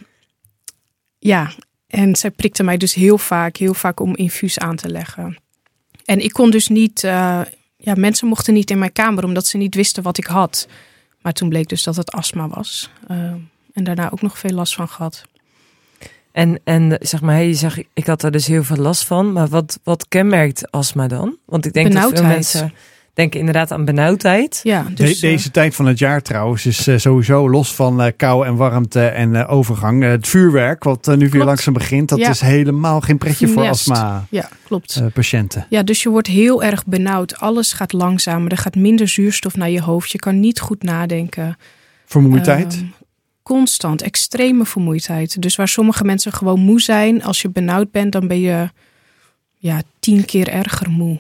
[1.19, 1.51] ja,
[1.87, 5.37] en zij prikte mij dus heel vaak, heel vaak om infuus aan te leggen.
[6.05, 9.75] En ik kon dus niet, ja, mensen mochten niet in mijn kamer omdat ze niet
[9.75, 10.67] wisten wat ik had.
[11.25, 12.89] Maar toen bleek dus dat het astma was.
[13.11, 13.17] Uh,
[13.73, 15.23] en daarna ook nog veel last van gehad.
[16.31, 19.33] En, en zeg maar, je zegt, ik had er dus heel veel last van.
[19.33, 21.37] Maar wat, wat kenmerkt astma dan?
[21.45, 22.73] Want ik denk dat veel mensen
[23.15, 24.59] denken inderdaad aan benauwdheid.
[24.63, 28.07] Ja, dus, De, deze tijd van het jaar trouwens is uh, sowieso los van uh,
[28.17, 30.03] kou en warmte en uh, overgang.
[30.03, 32.29] het vuurwerk, wat nu weer langzaam begint, dat ja.
[32.29, 35.01] is helemaal geen pretje voor astma ja, klopt.
[35.13, 35.65] patiënten.
[35.69, 37.39] Ja, dus je wordt heel erg benauwd.
[37.39, 38.51] Alles gaat langzamer.
[38.51, 40.11] Er gaat minder zuurstof naar je hoofd.
[40.11, 41.57] Je kan niet goed nadenken.
[42.05, 42.73] Vermoeidheid?
[42.73, 42.85] Ehm,
[43.43, 45.41] constant, extreme vermoeidheid.
[45.41, 48.69] Dus waar sommige mensen gewoon moe zijn, als je benauwd bent, dan ben je
[49.57, 51.19] ja, tien keer erger moe.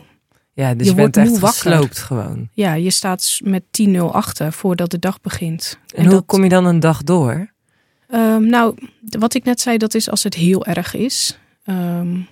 [0.55, 2.49] Ja, dus je, je bent echt gesloopt gewoon.
[2.53, 5.79] Ja, je staat met 10-0 achter voordat de dag begint.
[5.87, 7.53] En, en hoe dat, kom je dan een dag door?
[8.09, 11.37] Um, nou, wat ik net zei, dat is als het heel erg is.
[11.65, 12.27] Um,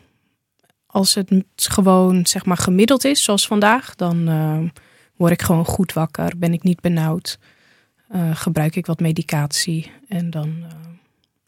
[0.86, 4.60] als het gewoon zeg maar gemiddeld is, zoals vandaag, dan uh,
[5.16, 6.34] word ik gewoon goed wakker.
[6.38, 7.40] Ben ik niet benauwd.
[8.16, 10.68] Uh, gebruik ik wat medicatie en dan, uh,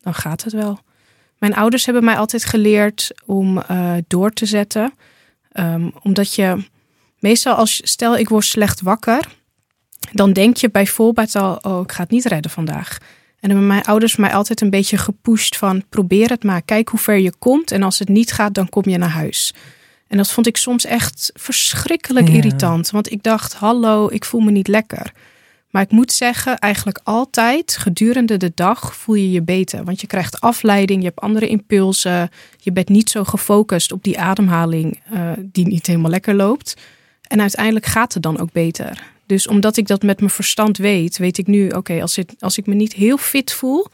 [0.01, 0.79] dan gaat het wel.
[1.37, 3.63] Mijn ouders hebben mij altijd geleerd om
[4.07, 4.93] door te zetten.
[5.59, 6.63] Um, omdat je
[7.19, 9.27] meestal als stel ik word slecht wakker,
[10.11, 12.97] dan denk je bijvoorbeeld al, oh ik ga het niet redden vandaag.
[13.39, 16.89] En dan hebben mijn ouders mij altijd een beetje gepusht van probeer het maar, kijk
[16.89, 19.53] hoe ver je komt en als het niet gaat dan kom je naar huis.
[20.07, 22.33] En dat vond ik soms echt verschrikkelijk Ja.
[22.33, 22.89] irritant.
[22.89, 25.11] Want ik dacht, hallo, ik voel me niet lekker.
[25.75, 29.83] Maar ik moet zeggen, eigenlijk altijd gedurende de dag voel je je beter.
[29.83, 32.29] Want je krijgt afleiding, je hebt andere impulsen.
[32.57, 36.77] Je bent niet zo gefocust op die ademhaling eh, die niet helemaal lekker loopt.
[37.21, 39.03] En uiteindelijk gaat het dan ook beter.
[39.25, 42.65] Dus omdat ik dat met mijn verstand weet, weet ik nu, oké, als, als ik
[42.65, 43.87] me niet heel fit voel,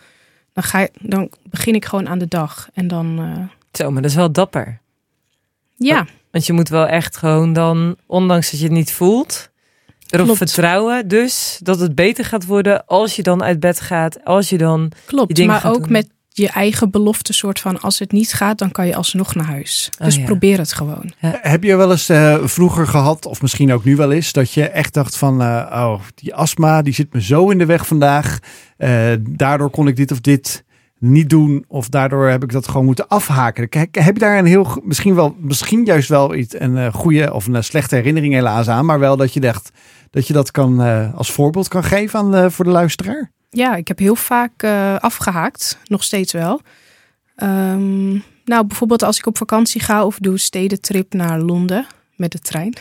[0.54, 2.70] dan, ga, dan begin ik gewoon aan de dag.
[2.74, 4.80] En dan, eh, Zo, maar dat is wel dapper.
[5.76, 9.51] ja, Want je moet wel echt gewoon dan, ondanks dat je het niet voelt,
[10.12, 10.38] erop Klopt.
[10.38, 11.08] vertrouwen.
[11.08, 14.24] Dus dat het beter gaat worden als je dan uit bed gaat.
[14.24, 14.91] Als je dan.
[15.06, 15.45] Klopt.
[15.45, 15.91] Maar gaat ook doen.
[15.91, 19.45] met je eigen belofte soort van, als het niet gaat, dan kan je alsnog naar
[19.45, 19.89] huis.
[20.00, 20.24] Oh, dus ja.
[20.24, 21.12] probeer het gewoon.
[21.19, 24.67] Heb je wel eens eh, vroeger gehad, of misschien ook nu wel eens, dat je
[24.67, 28.39] echt dacht van, eh, oh, die astma, die zit me zo in de weg vandaag.
[28.78, 30.63] Eh, daardoor kon ik dit of dit
[31.02, 33.70] niet doen, of daardoor heb ik dat gewoon moeten afhaken.
[33.70, 37.34] K- Heb je daar een heel, misschien wel, misschien juist wel iets, een eh, goede
[37.34, 39.72] of een eh, slechte herinnering helaas aan, maar wel dat je dacht
[40.10, 43.32] dat je dat kan eh, als voorbeeld kan geven aan, voor de luisteraar?
[43.50, 46.62] Ja, ik heb heel vaak eh, afgehaakt, nog steeds wel.
[47.36, 48.10] Ehm,
[48.46, 51.86] nou, bijvoorbeeld als ik op vakantie ga of doe stedentrip naar Londen
[52.16, 52.74] met de trein.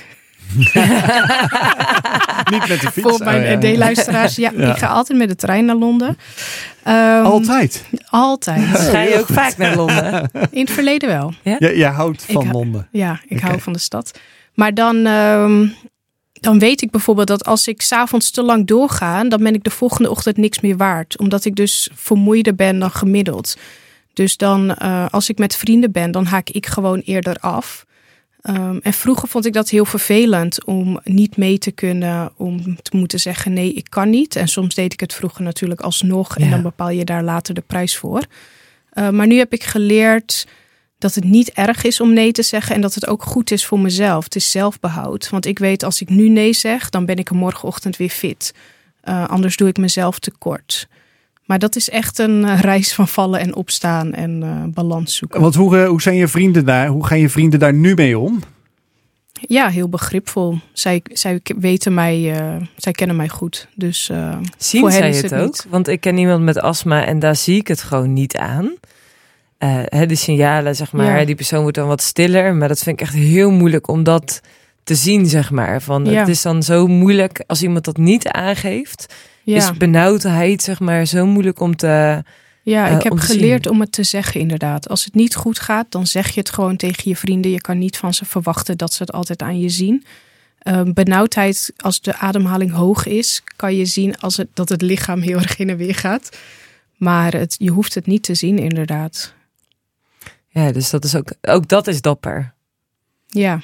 [2.50, 3.08] Niet met de fiets.
[3.08, 3.70] Voor mijn Oh, ja.
[3.72, 4.36] ND-luisteraars.
[4.36, 4.70] Ja, Ja.
[4.70, 6.16] ik ga altijd met de trein naar Londen.
[6.82, 7.84] Ehm, Altijd.
[8.08, 8.78] Altijd.
[8.78, 10.30] Ga je ook vaak naar Londen?
[10.50, 11.32] In het verleden wel.
[11.42, 12.88] Je, je houdt van Londen.
[12.92, 14.18] Ja, ik hou van de stad.
[14.54, 15.66] Maar dan, ehm,
[16.32, 19.70] dan weet ik bijvoorbeeld dat als ik s'avonds te lang doorga, dan ben ik de
[19.70, 21.18] volgende ochtend niks meer waard.
[21.18, 23.56] Omdat ik dus vermoeider ben dan gemiddeld.
[24.12, 27.84] Dus dan, eh, als ik met vrienden ben, dan haak ik gewoon eerder af.
[28.42, 32.96] Ehm, en vroeger vond ik dat heel vervelend om niet mee te kunnen, om te
[32.96, 34.36] moeten zeggen nee, ik kan niet.
[34.36, 37.60] En soms deed ik het vroeger natuurlijk alsnog en dan bepaal je daar later de
[37.66, 38.24] prijs voor.
[38.90, 40.46] Eh, maar nu heb ik geleerd
[40.98, 43.66] dat het niet erg is om nee te zeggen en dat het ook goed is
[43.66, 44.24] voor mezelf.
[44.24, 45.30] Het is zelfbehoud.
[45.30, 48.54] Want ik weet als ik nu nee zeg, dan ben ik er morgenochtend weer fit.
[49.00, 50.88] Eh, anders doe ik mezelf tekort.
[51.50, 55.40] Maar dat is echt een eh, reis van vallen en opstaan en eh, balans zoeken.
[55.40, 56.86] Want hoe, eh, hoe zijn je vrienden daar?
[56.88, 58.40] Hoe gaan je vrienden daar nu mee om?
[59.48, 60.58] Ja, heel begripvol.
[60.72, 63.68] Zij, zij weten mij, eh, zij kennen mij goed.
[63.74, 65.46] Dus eh, Zien Voor hen zij is het, het ook?
[65.46, 65.66] niet.
[65.68, 68.74] Want ik ken iemand met astma en daar zie ik het gewoon niet aan.
[69.58, 71.18] Eh, hè, de signalen, zeg maar.
[71.18, 71.24] Ja.
[71.24, 72.54] Die persoon wordt dan wat stiller.
[72.54, 74.40] Maar dat vind ik echt heel moeilijk om dat
[74.84, 75.82] te zien, zeg maar.
[75.82, 76.18] Van, Ja.
[76.18, 79.14] Het is dan zo moeilijk als iemand dat niet aangeeft.
[79.42, 82.22] Ja, Is benauwdheid, zeg maar, zo moeilijk om te...
[82.62, 83.72] ja eh, ik heb om te geleerd zien.
[83.72, 84.88] om het te zeggen inderdaad.
[84.88, 87.50] Als het niet goed gaat, dan zeg je het gewoon tegen je vrienden.
[87.50, 90.04] Je kan niet van ze verwachten dat ze het altijd aan je zien.
[90.58, 95.20] Eh, benauwdheid, als de ademhaling hoog is, kan je zien als het, dat het lichaam
[95.20, 96.38] heel erg in en weer gaat.
[96.96, 99.34] Maar het, je hoeft het niet te zien, inderdaad.
[100.48, 101.32] Ja, dus dat is ook...
[101.40, 102.52] Ook dat is dapper.
[103.26, 103.60] Ja,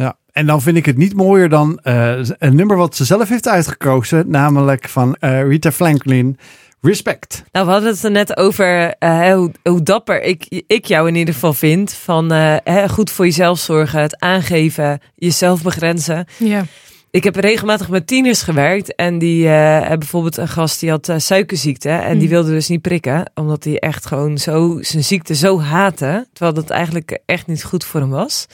[0.00, 3.28] Ja, en dan vind ik het niet mooier dan eh, een nummer wat ze zelf
[3.28, 6.38] heeft uitgekozen, namelijk van eh, Rita Franklin,
[6.80, 7.44] Respect.
[7.52, 11.14] Nou, we hadden het er net over eh, hoe, hoe dapper ik, ik jou in
[11.14, 11.92] ieder geval vind.
[11.92, 16.26] Van eh, hè, goed voor jezelf zorgen, het aangeven, jezelf begrenzen.
[16.38, 16.64] ja,
[17.10, 18.94] Ik heb regelmatig met tieners gewerkt.
[18.94, 21.88] En die eh, hebben bijvoorbeeld een gast die had eh, suikerziekte.
[21.88, 22.32] En die Mm.
[22.34, 23.30] wilde dus niet prikken.
[23.34, 26.26] Omdat hij echt gewoon zo zijn ziekte zo haatte.
[26.32, 28.46] Terwijl dat eigenlijk echt niet goed voor hem was.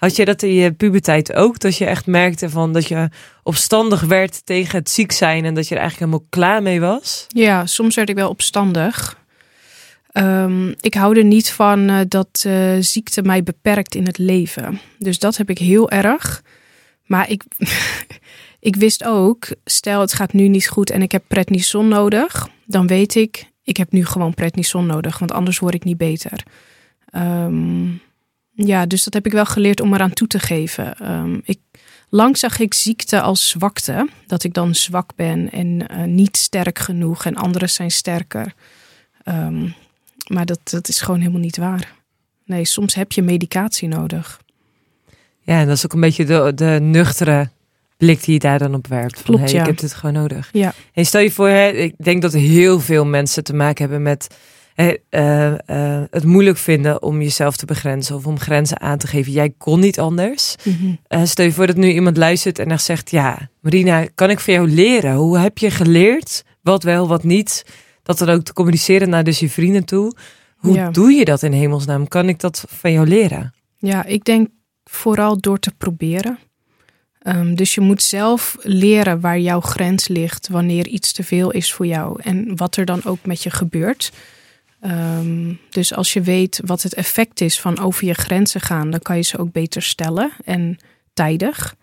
[0.00, 1.58] Had je dat in je puberteit ook?
[1.58, 3.08] Dat je echt merkte van dat je
[3.42, 5.44] opstandig werd tegen het ziek zijn.
[5.44, 7.26] En dat je er eigenlijk helemaal klaar mee was?
[7.28, 9.18] ja, soms werd ik wel opstandig.
[10.12, 14.80] Ehm, ik hou er niet van eh, dat eh, ziekte mij beperkt in het leven.
[14.98, 16.42] Dus dat heb ik heel erg.
[17.06, 17.44] Maar ik,
[18.70, 22.48] ik wist ook, stel het gaat nu niet goed en ik heb prednison nodig.
[22.66, 26.42] Dan weet ik, ik heb nu gewoon prednison nodig, want anders word ik niet beter.
[27.10, 27.88] Ehm,
[28.66, 30.98] ja, dus dat heb ik wel geleerd om eraan toe te geven.
[30.98, 31.58] Ehm, ik,
[32.08, 34.08] lang zag ik ziekte als zwakte.
[34.26, 38.54] Dat ik dan zwak ben en eh, niet sterk genoeg en anderen zijn sterker.
[39.22, 39.68] Ehm,
[40.26, 41.92] maar dat, dat is gewoon helemaal niet waar.
[42.44, 44.40] Nee, soms heb je medicatie nodig.
[45.40, 47.50] Ja, en dat is ook een beetje de, de nuchtere
[47.96, 49.14] blik die je daar dan op werpt.
[49.14, 49.60] Van, Klopt, hey, ja.
[49.60, 50.48] Ik heb dit gewoon nodig.
[50.52, 50.72] Ja.
[50.92, 54.36] En stel je voor, hè, ik denk dat heel veel mensen te maken hebben met
[54.74, 59.32] eh, eh, het moeilijk vinden om jezelf te begrenzen of om grenzen aan te geven.
[59.32, 60.54] Jij kon niet anders.
[61.06, 64.54] Eh, stel je voor dat nu iemand luistert en zegt: Ja, Marina, kan ik van
[64.54, 65.14] jou leren?
[65.14, 66.44] Hoe heb je geleerd?
[66.62, 67.64] Wat wel, wat niet?
[68.02, 70.14] Dat dan ook te communiceren naar dus je vrienden toe.
[70.56, 70.90] Hoe Ja.
[70.90, 72.08] doe je dat in hemelsnaam?
[72.08, 73.54] Kan ik dat van jou leren?
[73.76, 74.48] Ja, ik denk
[74.84, 76.38] vooral door te proberen.
[77.18, 81.72] Ehm, dus je moet zelf leren waar jouw grens ligt wanneer iets te veel is
[81.72, 84.12] voor jou en wat er dan ook met je gebeurt.
[84.80, 89.00] Ehm, dus als je weet wat het effect is van over je grenzen gaan, dan
[89.00, 90.76] kan je ze ook beter stellen en
[91.14, 91.76] tijdig.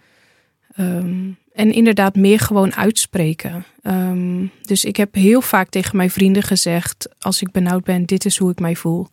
[0.75, 3.65] Ehm, en inderdaad meer gewoon uitspreken.
[3.81, 8.25] Ehm, dus ik heb heel vaak tegen mijn vrienden gezegd: als ik benauwd ben, dit
[8.25, 9.07] is hoe ik mij voel.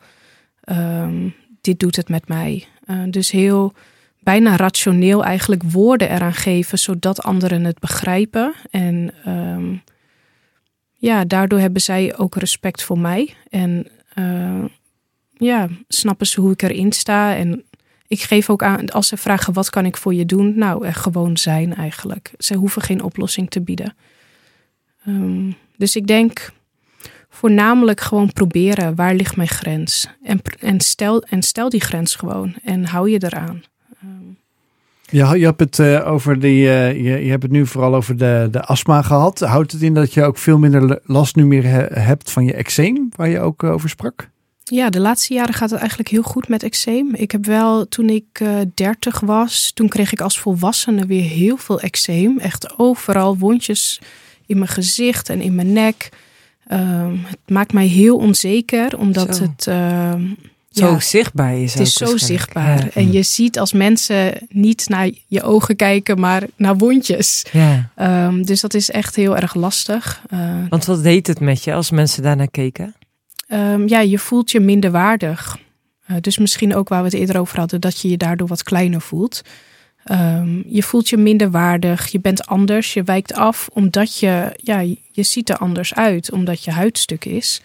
[1.61, 2.67] dit doet het met mij.
[2.87, 3.73] Uh, dus heel
[4.21, 8.55] bijna rationeel eigenlijk woorden eraan geven, zodat anderen het begrijpen.
[8.71, 9.15] En
[11.05, 13.35] ja, daardoor hebben zij ook respect voor mij.
[13.49, 14.65] En uh,
[15.33, 17.37] ja, snappen ze hoe ik erin sta.
[17.37, 17.65] En
[18.07, 20.95] ik geef ook aan, als ze vragen wat kan ik voor je doen, nou, er
[20.95, 22.33] gewoon zijn eigenlijk.
[22.39, 23.97] Ze hoeven geen oplossing te bieden.
[25.07, 26.53] Um, dus ik denk
[27.29, 30.09] voornamelijk gewoon proberen, waar ligt mijn grens?
[30.23, 33.63] En, en, stel, en stel die grens gewoon en hou je eraan.
[34.01, 34.09] Ja,
[35.15, 38.49] je hebt het uh, over die, uh, je, je hebt het nu vooral over de,
[38.51, 39.41] de astma gehad.
[39.41, 41.65] Houdt het in dat je ook veel minder last nu meer
[41.99, 44.29] hebt van je eczeem, waar je ook uh, over sprak?
[44.65, 47.15] Ja, de laatste jaren gaat het eigenlijk heel goed met eczeem.
[47.15, 48.43] Ik heb wel, toen ik
[48.75, 52.39] 30 was, toen kreeg ik als volwassene weer heel veel eczeem.
[52.39, 54.01] Echt overal wondjes
[54.47, 56.09] in mijn gezicht en in mijn nek.
[56.67, 59.43] Ehm, het maakt mij heel onzeker, omdat Zo.
[59.43, 59.67] het
[60.75, 61.83] ehm, zo zichtbaar is het.
[61.83, 62.89] is zo zichtbaar.
[62.95, 67.45] En je ziet als mensen niet naar je ogen kijken, maar naar wondjes.
[67.53, 67.91] Ja.
[68.27, 70.23] Um, dus dat is echt heel erg lastig.
[70.33, 72.95] Uh, Want wat deed het met je als mensen daarnaar keken?
[73.49, 75.59] Um, ja, je voelt je minder waardig.
[76.11, 78.63] Uh, dus misschien ook waar we het eerder over hadden, dat je je daardoor wat
[78.63, 79.43] kleiner voelt.
[80.11, 84.79] Um, je voelt je minder waardig, je bent anders, je wijkt af omdat je, ja,
[85.11, 87.61] je ziet er anders uit, omdat je huidstuk is.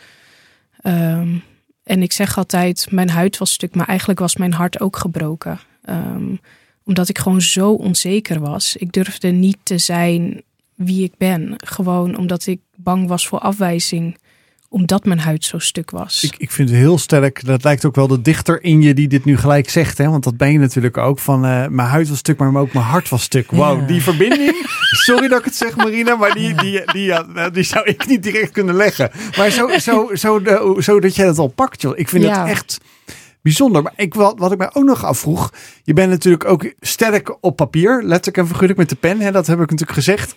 [0.83, 1.43] Um,
[1.89, 5.59] en ik zeg altijd, mijn huid was stuk, maar eigenlijk was mijn hart ook gebroken.
[5.89, 6.39] Um,
[6.85, 8.75] omdat ik gewoon zo onzeker was.
[8.75, 10.41] Ik durfde niet te zijn
[10.75, 11.53] wie ik ben.
[11.57, 14.17] Gewoon omdat ik bang was voor afwijzing
[14.69, 16.23] omdat mijn huid zo stuk was.
[16.23, 17.45] Ik, ik vind het heel sterk.
[17.45, 19.97] Dat lijkt ook wel de dichter in je die dit nu gelijk zegt.
[19.97, 20.09] Hè?
[20.09, 21.19] Want dat ben je natuurlijk ook.
[21.19, 23.51] Van uh, mijn huid was stuk, maar ook mijn hart was stuk.
[23.51, 24.67] Wauw, die verbinding.
[25.05, 26.15] Sorry dat ik het zeg, Marina.
[26.15, 29.11] Maar die, die, die, ja, nou, die zou ik niet direct kunnen leggen.
[29.37, 31.97] Maar zo, zo, zo, de, zo dat jij dat al pakt, joh.
[31.97, 32.79] Ik vind het echt
[33.41, 33.83] bijzonder.
[33.83, 35.53] Maar ik, wat, wat ik mij ook nog afvroeg.
[35.83, 38.03] Je bent natuurlijk ook sterk op papier.
[38.03, 39.19] Letterlijk en figuurlijk met de pen.
[39.19, 39.31] Hè?
[39.31, 40.35] Dat heb ik natuurlijk gezegd.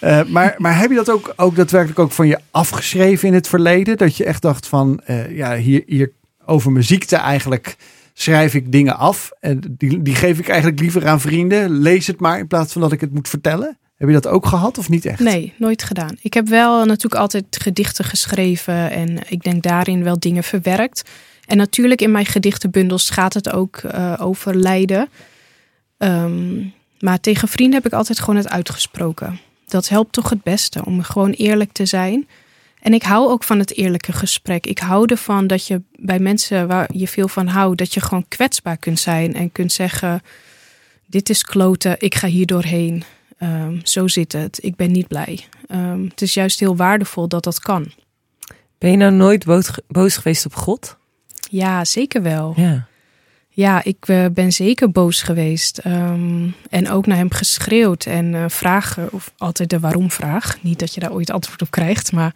[0.00, 3.48] Uh, maar, maar heb je dat ook, ook daadwerkelijk ook van je afgeschreven in het
[3.48, 3.96] verleden?
[3.96, 6.12] Dat je echt dacht van, uh, ja, hier, hier
[6.44, 7.76] over mijn ziekte eigenlijk
[8.12, 9.30] schrijf ik dingen af.
[9.40, 11.70] En die, die geef ik eigenlijk liever aan vrienden.
[11.70, 13.78] Lees het maar in plaats van dat ik het moet vertellen.
[13.96, 15.20] Heb je dat ook gehad of niet echt?
[15.20, 16.16] Nee, nooit gedaan.
[16.20, 21.02] Ik heb wel natuurlijk altijd gedichten geschreven en ik denk daarin wel dingen verwerkt.
[21.46, 25.08] En natuurlijk in mijn gedichtenbundels gaat het ook uh, over lijden.
[25.98, 30.84] Um, maar tegen vrienden heb ik altijd gewoon het uitgesproken dat helpt toch het beste
[30.84, 32.28] om gewoon eerlijk te zijn.
[32.80, 34.66] En ik hou ook van het eerlijke gesprek.
[34.66, 38.28] Ik hou ervan dat je bij mensen waar je veel van houdt, dat je gewoon
[38.28, 40.22] kwetsbaar kunt zijn en kunt zeggen:
[41.06, 43.04] Dit is kloten, ik ga hier doorheen.
[43.42, 45.44] Um, zo zit het, ik ben niet blij.
[45.70, 47.92] Um, het is juist heel waardevol dat dat kan.
[48.78, 49.44] Ben je nou nooit
[49.86, 50.96] boos geweest op God?
[51.50, 52.52] Ja, zeker wel.
[52.56, 52.86] Ja.
[53.58, 55.80] Ja, ik uh, ben zeker boos geweest.
[55.86, 60.56] Um, en ook naar hem geschreeuwd en uh, vragen, of altijd de waarom-vraag.
[60.62, 62.34] Niet dat je daar ooit antwoord op krijgt, maar.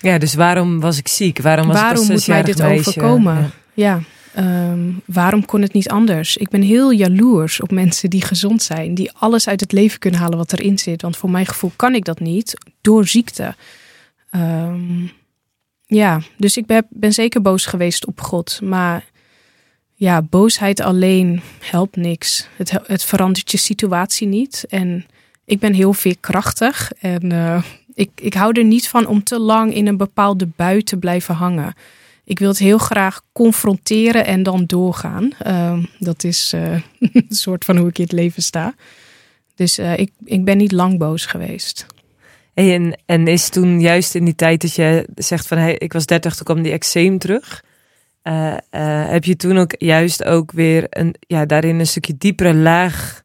[0.00, 1.42] Ja, dus waarom was ik ziek?
[1.42, 2.88] Waarom was waarom moet mij dit meisje?
[2.88, 3.50] overkomen?
[3.74, 4.02] Ja,
[4.34, 6.36] ja um, waarom kon het niet anders?
[6.36, 10.20] Ik ben heel jaloers op mensen die gezond zijn, die alles uit het leven kunnen
[10.20, 11.02] halen wat erin zit.
[11.02, 13.54] Want voor mijn gevoel kan ik dat niet door ziekte.
[14.30, 15.10] Um,
[15.84, 19.04] ja, dus ik ben, ben zeker boos geweest op God, maar
[19.96, 22.48] ja, boosheid alleen helpt niks.
[22.56, 24.64] Het, het verandert je situatie niet.
[24.68, 25.06] En
[25.44, 26.92] ik ben heel veerkrachtig.
[26.98, 27.62] En uh,
[27.94, 31.34] ik, ik hou er niet van om te lang in een bepaalde bui te blijven
[31.34, 31.74] hangen.
[32.24, 35.30] Ik wil het heel graag confronteren en dan doorgaan.
[35.46, 38.74] Uh, dat is uh, een soort van hoe ik in het leven sta.
[39.54, 41.86] Dus ik, ik ben niet lang boos geweest.
[42.54, 46.06] En, en is toen juist in die tijd dat je zegt van hey, ik was
[46.06, 47.64] 30, toen kwam die eczeem terug.
[48.28, 52.54] Uh, uh, heb je toen ook juist ook weer een, ja, daarin een stukje diepere
[52.54, 53.22] laag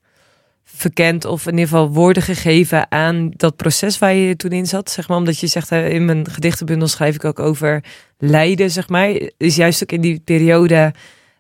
[0.64, 4.92] verkend of in ieder geval woorden gegeven aan dat proces waar je toen in zat,
[4.92, 7.84] zeg maar, omdat je zegt in mijn gedichtenbundel schrijf ik ook over
[8.18, 10.94] lijden, zeg maar, is juist ook in die periode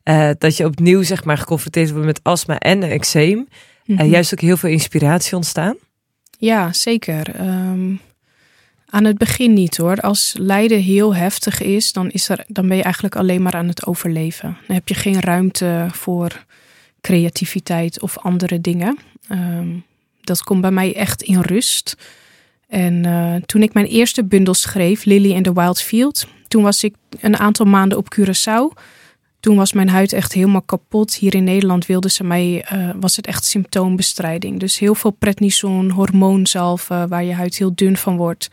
[0.04, 3.47] uh, dat je opnieuw zeg maar geconfronteerd wordt met astma en eczeem,
[3.86, 4.10] mm -hmm.
[4.10, 5.76] juist ook heel veel inspiratie ontstaan.
[6.38, 7.41] Ja, zeker.
[7.41, 8.00] Um,
[8.91, 9.95] aan het begin niet hoor.
[9.95, 13.67] Als lijden heel heftig is, dan, is er, dan ben je eigenlijk alleen maar aan
[13.67, 14.58] het overleven.
[14.67, 16.45] Dan heb je geen ruimte voor
[17.01, 18.97] creativiteit of andere dingen.
[19.32, 19.84] Um,
[20.21, 21.95] dat komt bij mij echt in rust.
[22.67, 26.84] En uh, toen ik mijn eerste bundel schreef, Lily in the Wild Field, toen was
[26.84, 28.82] ik een aantal maanden op Curaçao.
[29.39, 31.15] Toen was mijn huid echt helemaal kapot.
[31.15, 34.60] Hier in Nederland wilden ze mij, uh, was het echt symptoombestrijding.
[34.60, 38.49] Dus heel veel prednison, hormoonzalven, waar je huid heel dun van wordt.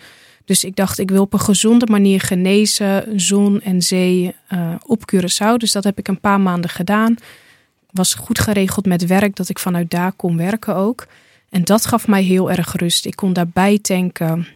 [0.48, 5.02] Dus ik dacht, ik wil op een gezonde manier genezen, zon en zee uh, op
[5.12, 5.56] Curaçao.
[5.56, 7.16] Dus dat heb ik een paar maanden gedaan.
[7.90, 11.06] Was goed geregeld met werk, dat ik vanuit daar kon werken ook.
[11.50, 13.06] En dat gaf mij heel erg rust.
[13.06, 14.46] Ik kon daarbij tanken.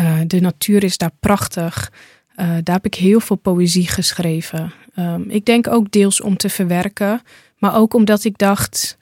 [0.00, 1.92] Uh, de natuur is daar prachtig.
[2.36, 4.72] Uh, daar heb ik heel veel poëzie geschreven.
[4.98, 7.22] Um, ik denk ook deels om te verwerken,
[7.58, 8.98] maar ook omdat ik dacht: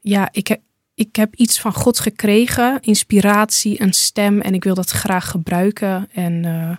[0.00, 0.56] ja, ik
[0.98, 6.08] ik heb iets van God gekregen, inspiratie, een stem en ik wil dat graag gebruiken.
[6.12, 6.76] En uh,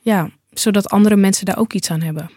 [0.00, 2.30] ja, zodat andere mensen daar ook iets aan hebben.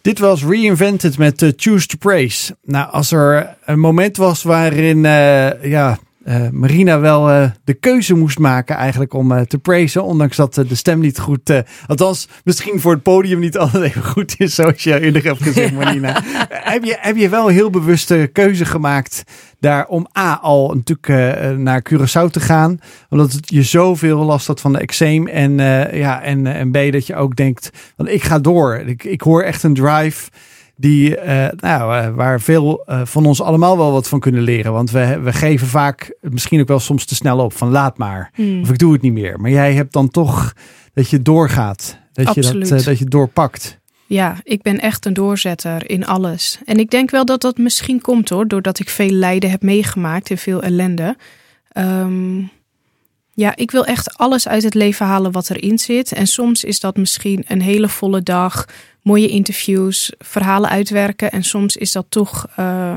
[0.00, 2.56] Dit was Reinvented met uh, Choose to Praise.
[2.62, 8.14] Nou, als er een moment was waarin uh, ja, uh, Marina wel uh, de keuze
[8.14, 10.04] moest maken eigenlijk om uh, te praisen.
[10.04, 14.34] Ondanks dat de stem niet goed, althans misschien voor het podium niet altijd even goed
[14.38, 14.54] is.
[14.54, 16.22] Zoals je eerder hebt gezegd Marina.
[16.48, 19.22] heb, je, heb je wel heel bewuste keuze gemaakt
[19.60, 22.78] daar om A al natuurlijk naar Curaçao te gaan.
[23.08, 25.26] Omdat het je zoveel last had van de eczeem.
[25.26, 25.56] En,
[25.96, 28.76] ja, en, en B dat je ook denkt, want ik ga door.
[28.76, 30.30] Ik, ik hoor echt een drive
[30.76, 34.72] die, uh, nou, uh, waar veel uh, van ons allemaal wel wat van kunnen leren.
[34.72, 38.30] Want we, we geven vaak misschien ook wel soms te snel op van laat maar.
[38.34, 38.60] Hmm.
[38.60, 39.40] Of ik doe het niet meer.
[39.40, 40.52] Maar jij hebt dan toch
[40.94, 41.98] dat je doorgaat.
[42.12, 42.68] Dat Absoluut.
[42.68, 43.78] je dat, dat je doorpakt.
[44.06, 46.58] Ja, ik ben echt een doorzetter in alles.
[46.64, 50.30] En ik denk wel dat dat misschien komt hoor, doordat ik veel lijden heb meegemaakt
[50.30, 51.16] en veel ellende.
[51.78, 52.50] Um,
[53.32, 56.12] ja, ik wil echt alles uit het leven halen wat erin zit.
[56.12, 58.64] En soms is dat misschien een hele volle dag,
[59.06, 61.30] mooie interviews, verhalen uitwerken.
[61.30, 62.96] En soms is dat toch uh,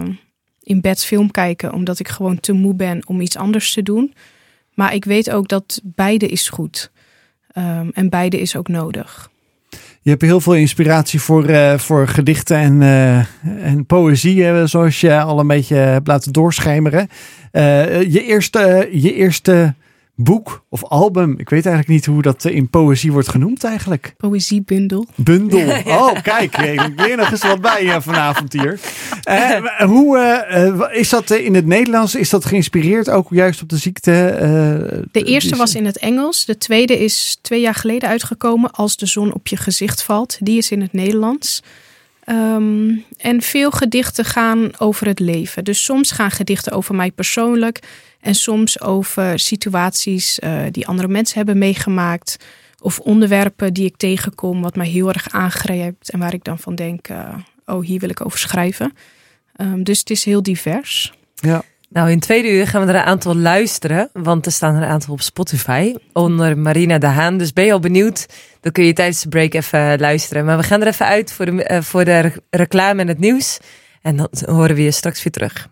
[0.63, 4.13] in bed film kijken, omdat ik gewoon te moe ben om iets anders te doen.
[4.73, 6.91] Maar ik weet ook dat beide is goed.
[7.57, 9.29] Um, en beide is ook nodig.
[10.01, 13.17] Je hebt heel veel inspiratie voor, uh, voor gedichten en, uh,
[13.65, 17.09] en poëzie, zoals je al een beetje hebt laten doorschemeren.
[17.51, 19.73] Je eerste, je eerste
[20.23, 21.31] boek of album.
[21.37, 24.13] Ik weet eigenlijk niet hoe dat in poëzie wordt genoemd eigenlijk.
[24.17, 25.05] Poëziebundel.
[25.15, 25.67] Bundel.
[25.99, 26.57] Oh, kijk.
[26.57, 28.79] Ik leer nog eens wat bij uh, vanavond hier.
[29.29, 30.17] Uh, hoe
[30.91, 32.15] uh, is dat in het Nederlands?
[32.15, 34.11] Is dat geïnspireerd ook juist op de ziekte?
[35.11, 36.45] de eerste was in het Engels.
[36.45, 38.71] De tweede is twee jaar geleden uitgekomen.
[38.71, 40.37] Als de zon op je gezicht valt.
[40.39, 41.61] Die is in het Nederlands.
[42.25, 45.63] Um, en veel gedichten gaan over het leven.
[45.63, 47.79] Dus soms gaan gedichten over mij persoonlijk.
[48.19, 52.37] En soms over situaties uh, die andere mensen hebben meegemaakt.
[52.81, 56.09] Of onderwerpen die ik tegenkom, wat mij heel erg aangrijpt.
[56.09, 58.93] En waar ik dan van denk: uh, oh, hier wil ik over schrijven.
[59.61, 61.13] Um, dus het is heel divers.
[61.35, 61.63] Ja.
[61.89, 64.87] Nou, in tweede uur gaan we er een aantal luisteren, want er staan er een
[64.87, 67.37] aantal op Spotify onder Marina de Haan.
[67.37, 68.25] Dus ben je al benieuwd,
[68.61, 70.45] dan kun je tijdens de break even luisteren.
[70.45, 73.59] Maar we gaan er even uit voor de, uh, voor de reclame en het nieuws.
[74.01, 75.69] En dan horen we je straks weer terug.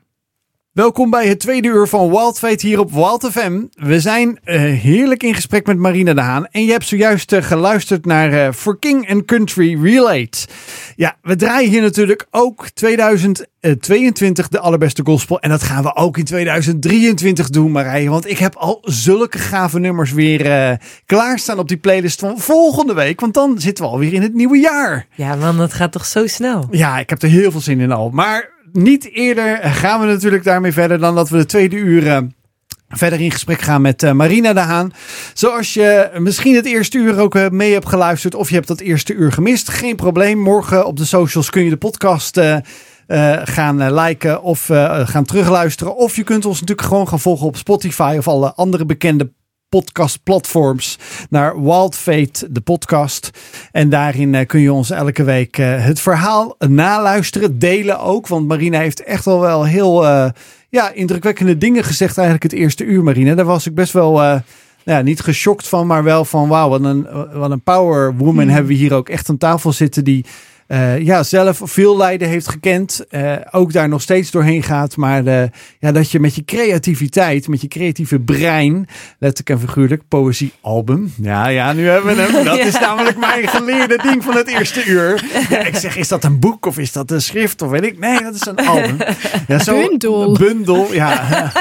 [0.78, 3.64] Welkom bij het tweede uur van Wild Fate hier op Wild FM.
[3.76, 6.48] We zijn uh, heerlijk in gesprek met Marina de Haan.
[6.48, 10.48] En je hebt zojuist uh, geluisterd naar uh, For King and Country Relate.
[10.96, 15.40] Ja, we draaien hier natuurlijk ook 2022 de allerbeste gospel.
[15.40, 18.10] En dat gaan we ook in 2023 doen, Marije.
[18.10, 23.20] Want ik heb al zulke gave nummers weer klaarstaan op die playlist van volgende week.
[23.20, 25.08] Want dan zitten we alweer in het nieuwe jaar.
[25.16, 26.68] Ja, man, dat gaat toch zo snel?
[26.72, 28.10] Ja, ik heb er heel veel zin in al.
[28.10, 32.18] Maar niet eerder gaan we natuurlijk daarmee verder dan dat we de tweede uur uh,
[32.90, 34.94] verder in gesprek gaan met uh, Marina de Haan.
[35.34, 38.80] Zoals je misschien het eerste uur ook uh, mee hebt geluisterd of je hebt dat
[38.80, 39.70] eerste uur gemist.
[39.70, 40.40] Geen probleem.
[40.40, 42.40] Morgen op de socials kun je de podcast
[43.44, 44.66] gaan liken of
[45.04, 45.96] gaan terugluisteren.
[45.96, 49.32] Of je kunt ons natuurlijk gewoon gaan volgen op Spotify of alle andere bekende
[49.70, 50.98] podcastplatforms
[51.30, 53.30] naar Wild Fate, de podcast.
[53.72, 58.28] En daarin uh, kun je ons elke week uh, het verhaal naluisteren, delen ook.
[58.28, 60.30] Want Marina heeft echt al wel heel uh,
[60.70, 63.36] ja, indrukwekkende dingen gezegd eigenlijk het eerste uur, Marina.
[63.36, 64.14] Daar was ik best wel...
[64.14, 64.42] nou
[64.84, 68.50] ja, niet geschokt van, maar wel van wauw, wat een, wat een power woman mm.
[68.50, 70.26] hebben we hier ook echt aan tafel zitten die
[70.68, 73.06] uh, ja, zelf veel lijden heeft gekend.
[73.12, 74.96] Uh, ook daar nog steeds doorheen gaat.
[74.96, 75.50] Maar de,
[75.80, 78.88] ja, dat je met je creativiteit, met je creatieve brein,
[79.20, 81.14] letterlijk en figuurlijk, poëziealbum.
[81.22, 82.32] Ja, ja, nu hebben we hem.
[82.48, 82.64] Dat ja.
[82.64, 85.24] is namelijk mijn geleerde ding van het eerste uur.
[85.50, 88.00] Ja, ik zeg, is dat een boek of is dat een schrift of weet ik?
[88.00, 88.98] Nee, dat is een album.
[89.48, 90.34] Ja, zo, bundel.
[90.34, 91.52] Bundel, ja.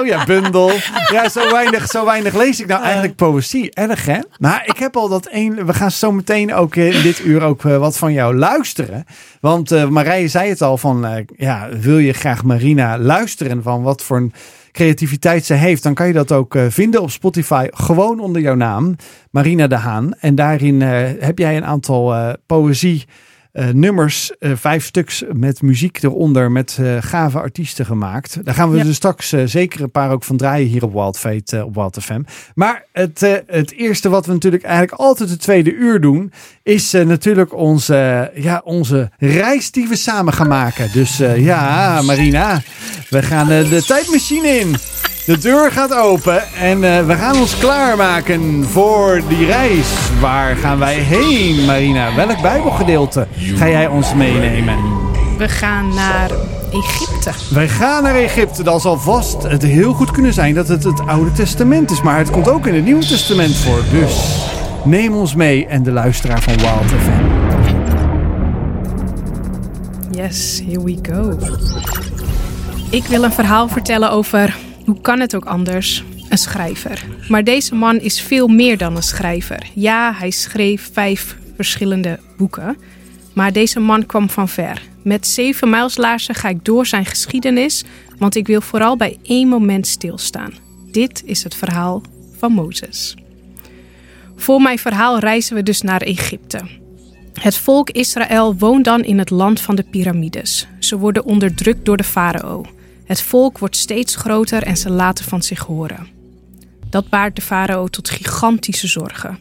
[0.00, 0.70] Oh ja, bundel.
[1.12, 3.70] Ja, zo weinig, zo weinig lees ik nou eigenlijk poëzie.
[3.74, 4.18] Erg, hè?
[4.38, 5.66] Maar ik heb al dat één...
[5.66, 9.04] We gaan zo meteen ook in dit uur ook wat van jou luisteren.
[9.40, 13.82] Want uh, Marije zei het al van, uh, ja, wil je graag Marina luisteren van
[13.82, 14.32] wat voor een
[14.72, 17.66] creativiteit ze heeft, dan kan je dat ook vinden op Spotify.
[17.70, 18.96] Gewoon onder jouw naam,
[19.30, 20.14] Marina de Haan.
[20.20, 23.04] En daarin heb jij een aantal poëzie
[23.58, 28.44] uh, nummers, uh, vijf stuks met muziek eronder, met uh, gave artiesten gemaakt.
[28.44, 28.84] Daar gaan we ja.
[28.84, 32.22] dus straks zeker een paar ook van draaien hier op Wild Fate, op Wild FM.
[32.54, 36.32] Maar het, het eerste wat we natuurlijk eigenlijk altijd de tweede uur doen,
[36.62, 40.92] is natuurlijk onze, ja, onze reis die we samen gaan maken.
[40.92, 42.62] Dus ja, Marina,
[43.08, 44.76] we gaan de tijdmachine in.
[45.28, 49.86] De deur gaat open en uh, we gaan ons klaarmaken voor die reis.
[50.20, 52.14] Waar gaan wij heen, Marina?
[52.14, 54.76] Welk Bijbelgedeelte ga jij ons meenemen?
[55.38, 56.30] We gaan naar
[56.72, 57.54] Egypte.
[57.54, 58.62] Wij gaan naar Egypte.
[58.62, 62.02] Dat zal vast het heel goed kunnen zijn dat het het Oude Testament is.
[62.02, 63.82] Maar het komt ook in het Nieuwe Testament voor.
[63.90, 64.46] Dus
[64.84, 67.24] neem ons mee en de luisteraar van Wild FM.
[70.10, 71.38] Yes, here we go.
[72.90, 74.56] Ik wil een verhaal vertellen over
[74.88, 76.04] hoe kan het ook anders?
[76.28, 77.04] Een schrijver.
[77.28, 79.70] Maar deze man is veel meer dan een schrijver.
[79.74, 82.76] Ja, hij schreef vijf verschillende boeken.
[83.32, 84.82] Maar deze man kwam van ver.
[85.02, 87.84] Met zeven mijlslaarzen ga ik door zijn geschiedenis,
[88.18, 90.52] want ik wil vooral bij één moment stilstaan.
[90.90, 92.02] Dit is het verhaal
[92.38, 93.16] van Mozes.
[94.36, 96.60] Voor mijn verhaal reizen we dus naar Egypte.
[97.32, 100.68] Het volk Israël woont dan in het land van de piramides.
[100.78, 102.64] Ze worden onderdrukt door de farao.
[103.08, 106.08] Het volk wordt steeds groter en ze laten van zich horen.
[106.90, 109.38] Dat baart de farao tot gigantische zorgen.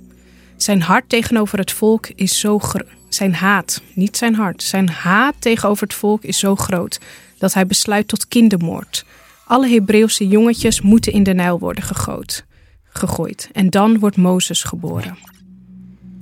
[0.57, 2.87] Zijn hart tegenover het volk is zo groot.
[3.09, 6.99] Zijn haat, niet zijn hart, zijn haat tegenover het volk is zo groot
[7.37, 9.05] dat hij besluit tot kindermoord.
[9.45, 12.45] Alle Hebreeuwse jongetjes moeten in de Nijl worden gegooid.
[12.89, 13.49] gegooid.
[13.51, 15.17] En dan wordt Mozes geboren.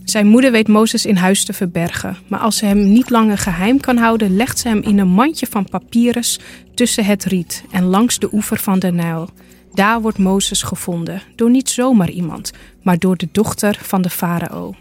[0.06, 3.80] Zijn moeder weet Mozes in huis te verbergen, maar als ze hem niet langer geheim
[3.80, 6.40] kan houden, legt ze hem in een mandje van papyrus
[6.74, 9.30] tussen het riet en langs de oever van de Nijl.
[9.74, 12.52] Daar wordt Mozes gevonden, door niet zomaar iemand,
[12.84, 14.76] maar door de dochter van de farao.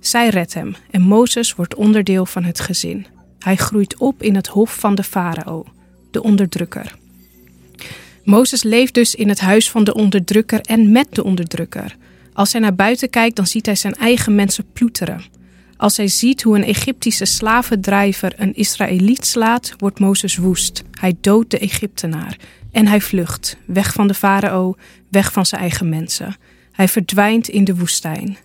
[0.00, 3.06] Zij redt hem en Mozes wordt onderdeel van het gezin.
[3.38, 5.64] Hij groeit op in het hof van de farao,
[6.10, 6.94] de onderdrukker.
[8.24, 11.96] Mozes leeft dus in het huis van de onderdrukker en met de onderdrukker.
[12.32, 15.22] Als hij naar buiten kijkt, dan ziet hij zijn eigen mensen ploeteren.
[15.76, 20.82] Als hij ziet hoe een Egyptische slavendrijver een Israëliet slaat, wordt Mozes woest.
[21.00, 22.36] Hij doodt de Egyptenaar
[22.72, 24.74] en hij vlucht, weg van de farao,
[25.08, 26.36] weg van zijn eigen mensen.
[26.72, 28.36] Hij verdwijnt in de woestijn.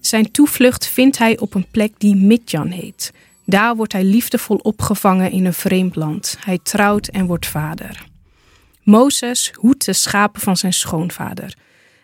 [0.00, 3.12] Zijn toevlucht vindt hij op een plek die Midjan heet.
[3.46, 6.36] Daar wordt hij liefdevol opgevangen in een vreemd land.
[6.40, 8.06] Hij trouwt en wordt vader.
[8.82, 11.54] Mozes hoedt de schapen van zijn schoonvader.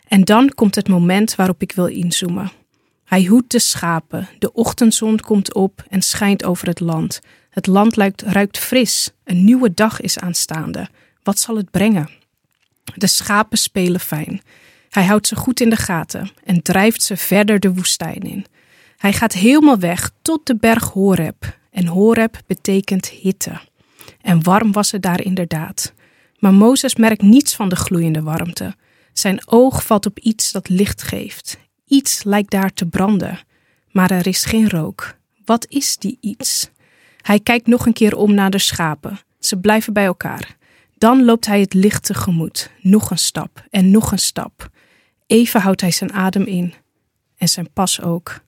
[0.08, 2.50] En dan komt het moment waarop ik wil inzoomen.
[3.04, 7.20] Hij hoedt de schapen, de ochtendzon komt op en schijnt over het land.
[7.50, 10.88] Het land ruikt, ruikt fris, een nieuwe dag is aanstaande.
[11.22, 12.10] Wat zal het brengen?
[12.94, 14.40] De schapen spelen fijn.
[14.90, 18.46] Hij houdt ze goed in de gaten en drijft ze verder de woestijn in.
[18.96, 21.58] Hij gaat helemaal weg tot de berg Horeb.
[21.70, 23.60] En Horeb betekent hitte.
[24.20, 25.92] En warm was het daar inderdaad.
[26.38, 28.74] Maar Mozes merkt niets van de gloeiende warmte.
[29.18, 31.58] Zijn oog valt op iets dat licht geeft.
[31.84, 33.38] Iets lijkt daar te branden.
[33.90, 35.16] Maar er is geen rook.
[35.44, 36.70] Wat is die iets?
[37.20, 39.20] Hij kijkt nog een keer om naar de schapen.
[39.38, 40.56] Ze blijven bij elkaar.
[40.98, 42.70] Dan loopt hij het licht tegemoet.
[42.80, 44.68] Nog een stap en nog een stap.
[45.26, 46.74] Even houdt hij zijn adem in.
[47.36, 48.40] En zijn pas ook.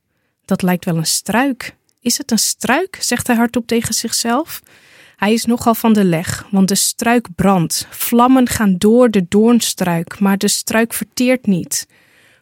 [0.44, 1.76] Dat lijkt wel een struik.
[2.00, 2.98] Is het een struik?
[3.00, 4.62] zegt hij hardop tegen zichzelf.
[5.20, 7.86] Hij is nogal van de leg, want de struik brandt.
[7.90, 11.86] Vlammen gaan door de doornstruik, maar de struik verteert niet.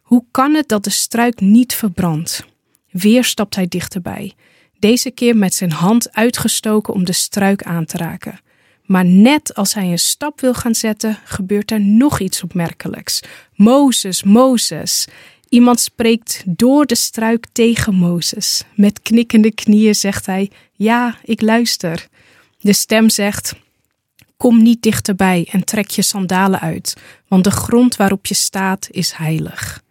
[0.02, 2.44] Hoe kan het dat de struik niet verbrandt?
[2.90, 4.34] Weer stapt hij dichterbij,
[4.78, 8.40] deze keer met zijn hand uitgestoken om de struik aan te raken.
[8.82, 13.20] Maar net als hij een stap wil gaan zetten, gebeurt er nog iets opmerkelijks.
[13.54, 15.06] Mozes, Mozes.
[15.48, 18.64] Iemand spreekt door de struik tegen Mozes.
[18.74, 22.08] Met knikkende knieën zegt hij: Ja, ik luister.
[22.58, 23.54] De stem zegt:
[24.36, 26.96] Kom niet dichterbij en trek je sandalen uit,
[27.28, 29.82] want de grond waarop je staat is heilig.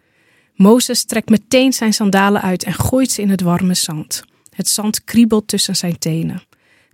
[0.55, 4.23] Mozes trekt meteen zijn sandalen uit en gooit ze in het warme zand.
[4.49, 6.43] Het zand kriebelt tussen zijn tenen.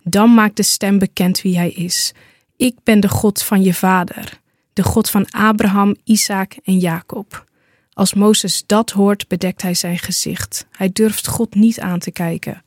[0.04, 2.14] Dan maakt de stem bekend wie hij is.
[2.58, 4.40] Ik ben de God van je vader,
[4.74, 7.46] de God van Abraham, Isaac en Jacob.
[7.94, 10.66] Als Mozes dat hoort, bedekt hij zijn gezicht.
[10.72, 12.64] Hij durft God niet aan te kijken.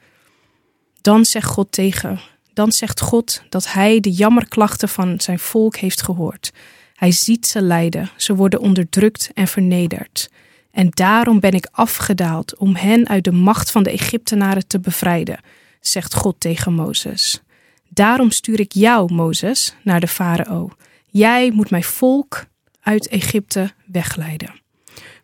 [1.00, 2.20] Dan zegt God tegen
[2.56, 6.52] dan zegt God dat hij de jammerklachten van zijn volk heeft gehoord.
[6.94, 10.30] Hij ziet ze lijden, ze worden onderdrukt en vernederd.
[10.70, 15.40] En daarom ben ik afgedaald om hen uit de macht van de Egyptenaren te bevrijden,
[15.80, 17.42] zegt God tegen Mozes.
[17.88, 20.70] Daarom stuur ik jou, Mozes, naar de farao.
[21.06, 22.44] Jij moet mijn volk
[22.80, 24.60] uit Egypte wegleiden.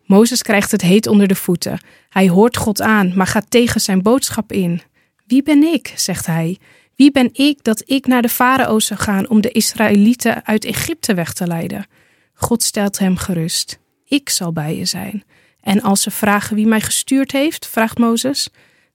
[0.05, 1.79] Mozes krijgt het heet onder de voeten.
[2.09, 4.81] Hij hoort God aan, maar gaat tegen zijn boodschap in.
[5.25, 6.59] Wie ben ik, zegt hij.
[6.95, 11.13] Wie ben ik dat ik naar de farao zou gaan om de Israëlieten uit Egypte
[11.13, 11.85] weg te leiden?
[12.33, 13.79] God stelt hem gerust.
[14.05, 15.23] Ik zal bij je zijn.
[15.61, 18.49] En als ze vragen wie mij gestuurd heeft, vraagt Mozes,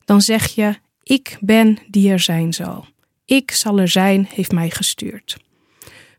[0.05, 2.85] dan zeg je: Ik ben die er zijn zal.
[3.25, 5.37] Ik zal er zijn, heeft mij gestuurd.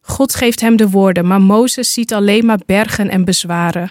[0.01, 3.91] God geeft hem de woorden, maar Mozes ziet alleen maar bergen en bezwaren.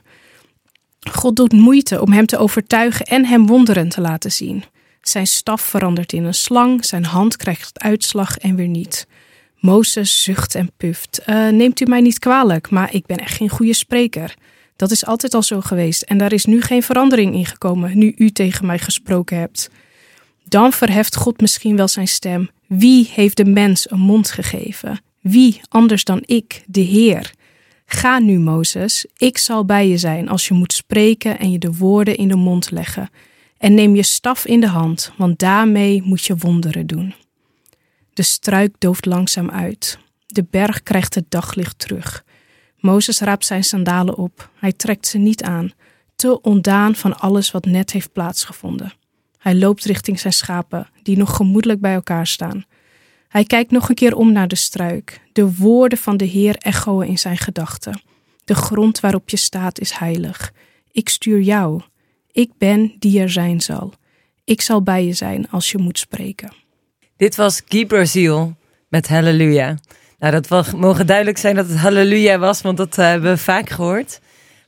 [1.12, 4.64] God doet moeite om hem te overtuigen en hem wonderen te laten zien.
[5.02, 9.08] Zijn staf verandert in een slang, zijn hand krijgt uitslag en weer niet.
[9.60, 11.22] Mozes zucht en puft.
[11.26, 14.36] Uh, neemt u mij niet kwalijk, maar ik ben echt geen goede spreker.
[14.76, 18.14] Dat is altijd al zo geweest en daar is nu geen verandering in gekomen nu
[18.18, 19.70] u tegen mij gesproken hebt.
[20.44, 22.50] Dan verheft God misschien wel zijn stem.
[22.68, 25.02] Wie heeft de mens een mond gegeven?
[25.22, 27.32] Wie anders dan ik, de Heer?
[27.86, 31.74] Ga nu, Mozes, ik zal bij je zijn als je moet spreken en je de
[31.74, 33.10] woorden in de mond leggen.
[33.60, 37.14] En neem je staf in de hand, want daarmee moet je wonderen doen.
[38.14, 40.00] De struik dooft langzaam uit.
[40.26, 42.24] De berg krijgt het daglicht terug.
[42.78, 44.50] Mozes raapt zijn sandalen op.
[44.56, 45.72] Hij trekt ze niet aan,
[46.16, 48.94] te ontdaan van alles wat net heeft plaatsgevonden.
[49.38, 52.66] Hij loopt richting zijn schapen, die nog gemoedelijk bij elkaar staan.
[53.28, 55.22] Hij kijkt nog een keer om naar de struik.
[55.32, 58.02] De woorden van de Heer echoen in zijn gedachten.
[58.46, 60.54] De grond waarop je staat is heilig.
[60.92, 61.82] Ik stuur jou.
[62.32, 63.94] Ik ben die er zijn zal.
[64.44, 66.54] Ik zal bij je zijn als je moet spreken.
[67.18, 68.56] Dit was Guy Brazil
[68.88, 69.78] met Halleluja.
[70.20, 73.70] Nou, dat mogen duidelijk zijn dat het Halleluja was, want dat eh, hebben we vaak
[73.70, 74.20] gehoord.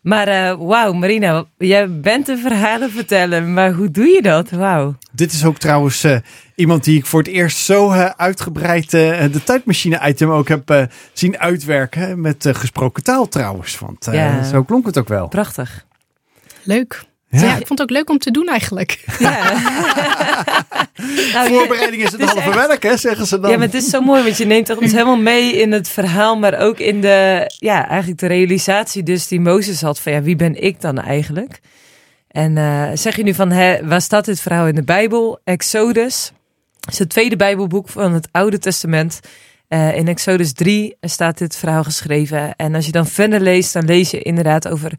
[0.01, 4.49] Maar uh, wauw, Marina, jij bent de verhalen vertellen, maar hoe doe je dat?
[4.49, 4.95] Wauw.
[5.12, 6.18] Dit is ook trouwens uh,
[6.55, 12.22] iemand die ik voor het eerst zo uh, uitgebreid de tijdmachine-item ook heb zien uitwerken.
[12.22, 14.43] Met gesproken taal trouwens, want ja.
[14.43, 15.28] zo klonk het ook wel.
[15.28, 15.86] Prachtig.
[16.64, 17.09] Leuk.
[17.32, 17.58] Ja.
[17.58, 19.04] ik vond het ook leuk om te doen eigenlijk.
[19.20, 19.52] Ja.
[21.34, 23.52] nou, Voorbereiding is het, halve werk, hè, zeggen ze dan.
[23.52, 26.38] Ja, maar het is zo mooi, want je neemt ons helemaal mee in het verhaal,
[26.38, 30.36] maar ook in de, ja, eigenlijk de realisatie dus die Mozes had van, ja, wie
[30.36, 31.60] ben ik dan eigenlijk?
[32.28, 35.40] En uh, zeg je nu van, hè, waar staat dit verhaal in de Bijbel?
[35.44, 36.32] Exodus
[36.90, 39.20] is het tweede Bijbelboek van het Oude Testament.
[39.70, 42.56] Uh, in Exodus 3 staat dit verhaal geschreven.
[42.56, 44.92] En als je dan verder leest, dan lees je inderdaad over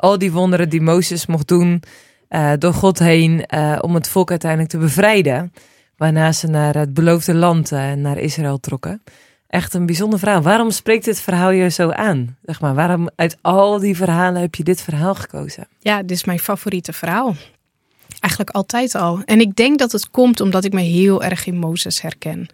[0.00, 1.82] al die wonderen die Mozes mocht doen
[2.30, 5.52] uh, door God heen uh, om het volk uiteindelijk te bevrijden.
[5.96, 9.02] Waarna ze naar het beloofde land, uh, naar Israël trokken.
[9.46, 10.42] Echt een bijzonder verhaal.
[10.42, 12.36] Waarom spreekt dit verhaal je zo aan?
[12.42, 15.68] Zeg maar, waarom uit al die verhalen heb je dit verhaal gekozen?
[15.78, 17.34] Ja, dit is mijn favoriete verhaal.
[18.20, 19.22] Eigenlijk altijd al.
[19.24, 22.48] En ik denk dat het komt omdat ik me heel erg in Mozes herken.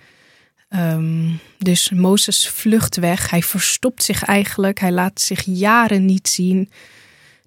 [0.68, 3.30] Um, dus Mozes vlucht weg.
[3.30, 4.80] Hij verstopt zich eigenlijk.
[4.80, 6.70] Hij laat zich jaren niet zien.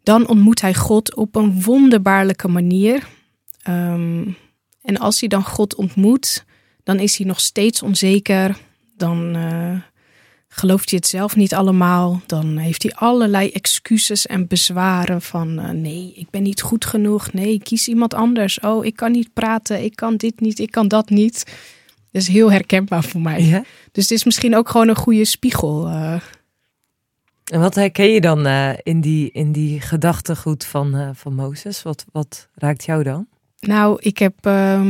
[0.04, 3.08] Dan ontmoet hij God op een wonderbaarlijke manier.
[3.62, 4.28] Ehm,
[4.82, 6.46] en als hij dan God ontmoet,
[6.84, 8.58] dan is hij nog steeds onzeker.
[8.98, 9.76] Dan uh,
[10.48, 12.22] gelooft hij het zelf niet allemaal.
[12.26, 17.34] Dan heeft hij allerlei excuses en bezwaren van uh, nee, ik ben niet goed genoeg.
[17.34, 18.60] Nee, kies iemand anders.
[18.60, 19.84] Oh, ik kan niet praten.
[19.84, 20.60] Ik kan dit niet.
[20.60, 21.44] Ik kan dat niet.
[22.12, 23.44] Dat is heel herkenbaar voor mij.
[23.44, 23.64] Ja?
[23.92, 25.88] Dus het is misschien ook gewoon een goede spiegel.
[25.88, 26.16] Uh,
[27.50, 31.84] en wat herken je dan uh, in, die, in die gedachtegoed van, uh, van Mozes?
[31.84, 33.28] Wat, wat raakt jou dan?
[33.60, 34.82] Nou, ik heb uh,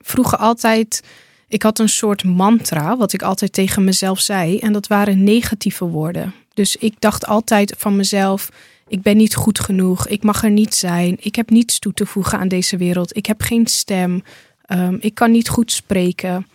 [0.00, 1.02] vroeger altijd.
[1.48, 4.58] Ik had een soort mantra, wat ik altijd tegen mezelf zei.
[4.58, 6.34] En dat waren negatieve woorden.
[6.54, 8.48] Dus ik dacht altijd van mezelf:
[8.88, 10.08] ik ben niet goed genoeg.
[10.08, 11.16] Ik mag er niet zijn.
[11.20, 13.16] Ik heb niets toe te voegen aan deze wereld.
[13.16, 14.22] Ik heb geen stem.
[14.72, 16.46] Um, ik kan niet goed spreken.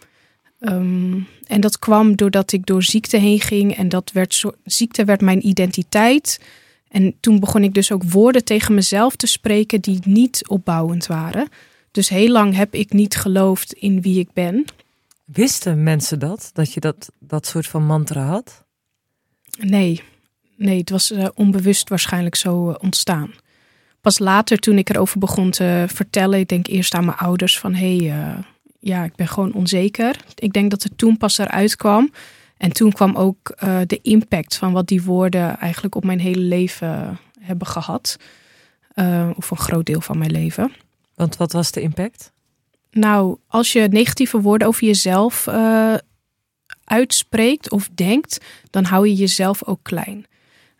[0.65, 5.05] Um, en dat kwam doordat ik door ziekte heen ging en dat werd zo, ziekte
[5.05, 6.39] werd mijn identiteit.
[6.87, 11.47] En toen begon ik dus ook woorden tegen mezelf te spreken die niet opbouwend waren.
[11.91, 14.65] Dus heel lang heb ik niet geloofd in wie ik ben.
[15.25, 16.49] Wisten mensen dat?
[16.53, 18.63] Dat je dat, dat soort van mantra had?
[19.59, 20.01] Nee,
[20.55, 23.33] nee het was uh, onbewust waarschijnlijk zo uh, ontstaan.
[24.01, 27.73] Pas later, toen ik erover begon te vertellen, ik denk eerst aan mijn ouders van
[27.73, 28.37] hé, hey, uh,
[28.85, 30.15] ja, ik ben gewoon onzeker.
[30.35, 32.11] Ik denk dat het toen pas eruit kwam.
[32.57, 36.41] En toen kwam ook uh, de impact van wat die woorden eigenlijk op mijn hele
[36.41, 38.17] leven hebben gehad.
[38.95, 40.71] Uh, of een groot deel van mijn leven.
[41.15, 42.31] Want wat was de impact?
[42.91, 45.93] Nou, als je negatieve woorden over jezelf uh,
[46.83, 50.25] uitspreekt of denkt, dan hou je jezelf ook klein.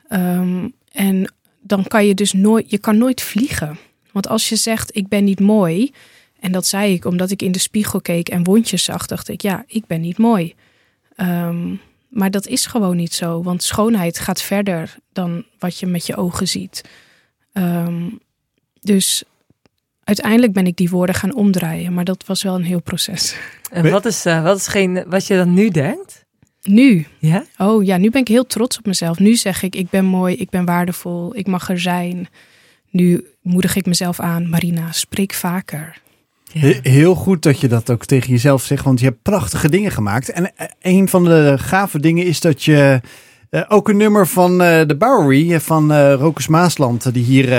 [0.10, 3.78] Um, en dan kan je dus nooit, je kan nooit vliegen.
[4.12, 5.92] Want als je zegt ik ben niet mooi,
[6.46, 9.42] en dat zei ik omdat ik in de spiegel keek en wondjes zag, dacht ik,
[9.42, 10.54] ja, ik ben niet mooi.
[11.18, 11.80] Um,
[12.10, 16.16] maar dat is gewoon niet zo, want schoonheid gaat verder dan wat je met je
[16.16, 16.84] ogen ziet.
[17.54, 18.10] Ehm,
[18.82, 19.24] dus
[20.04, 23.36] uiteindelijk ben ik die woorden gaan omdraaien, maar dat was wel een heel proces.
[23.72, 26.26] En wat is, uh, wat is geen, wat je dan nu denkt?
[26.62, 27.06] Nu?
[27.20, 27.46] Ja?
[27.58, 29.20] Oh ja, nu ben ik heel trots op mezelf.
[29.20, 32.28] Nu zeg ik, ik ben mooi, ik ben waardevol, ik mag er zijn.
[32.90, 36.04] Nu moedig ik mezelf aan, Marina, spreek vaker.
[36.82, 40.32] Heel goed dat je dat ook tegen jezelf zegt, want je hebt prachtige dingen gemaakt.
[40.32, 43.02] En eh, een van de gave dingen is dat je
[43.52, 47.50] uh, ook een nummer van uh, de Bowery van uh, Rokus Maasland, die hier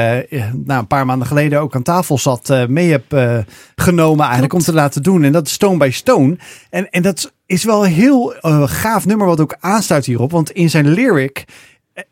[0.64, 3.38] nou, een paar maanden geleden ook aan tafel zat, mee heb
[3.74, 5.24] genomen eigenlijk om te laten doen.
[5.24, 6.36] En dat is Stone by Stone.
[6.70, 8.34] En, en dat is wel een heel
[8.66, 11.44] gaaf nummer wat ook aansluit hierop, want in zijn lyric,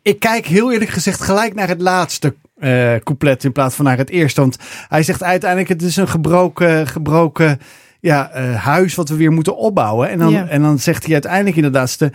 [0.01, 2.35] ik kijk heel eerlijk gezegd gelijk naar het laatste
[3.03, 4.41] couplet in plaats van naar het eerste.
[4.41, 7.59] Want hij zegt uiteindelijk het is een gebroken, gebroken
[8.05, 10.09] ja, uh, huis wat we weer moeten opbouwen.
[10.09, 12.09] En dan, en dan zegt hij uiteindelijk inderdaad, uh,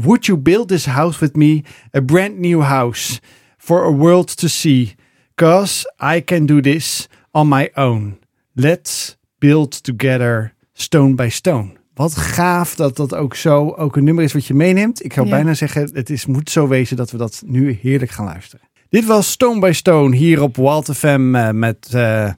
[0.00, 1.62] would you build this house with me?
[1.96, 3.20] A brand new house
[3.58, 4.94] for a world to see.
[5.34, 8.18] Cause I can do this on my own.
[8.52, 11.72] Let's build together stone by stone.
[11.94, 15.04] Wat gaaf dat dat ook zo ook een nummer is wat je meeneemt.
[15.04, 18.24] Ik zou bijna zeggen, het is, moet zo wezen dat we dat nu heerlijk gaan
[18.24, 18.65] luisteren.
[18.88, 22.30] Dit was Stone by Stone hier op Wild FM eh, met eh,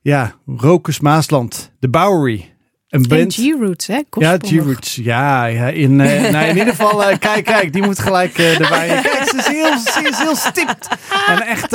[0.00, 2.52] ja, Rokus Maasland, de Bowery.
[2.88, 3.34] Een En band.
[3.34, 4.00] G-Roots, hè?
[4.18, 4.36] Ja.
[4.38, 4.94] G-Roots.
[4.94, 9.00] Ja, ja in, eh, nou, in ieder geval, kijk, kijk, die moet gelijk erbij.
[9.02, 10.88] Kijk, ze is heel, ze is heel stipt.
[11.26, 11.70] En echt,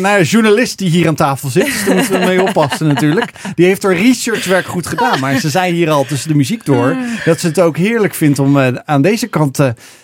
[0.00, 3.32] nou, een journalist die hier aan tafel zit, dus daar moeten we mee oppassen natuurlijk.
[3.54, 5.20] Die heeft haar researchwerk goed gedaan.
[5.20, 8.38] Maar ze zei hier al tussen de muziek door dat ze het ook heerlijk vindt
[8.38, 9.58] om aan deze kant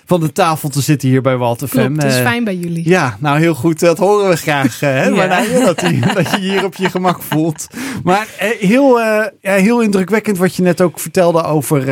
[0.06, 1.94] van de tafel te zitten hier bij Walter Klopt, FM.
[1.94, 2.88] het is Eh, fijn bij jullie.
[2.88, 3.80] ja, nou heel goed.
[3.80, 4.82] Dat horen we graag.
[4.82, 5.04] eh, Hè?
[5.04, 5.14] Ja.
[5.14, 7.66] Maar nou, dat, je, dat je hier op je gemak voelt.
[8.04, 11.88] Maar eh, heel, ja, heel indrukwekkend wat je net ook vertelde over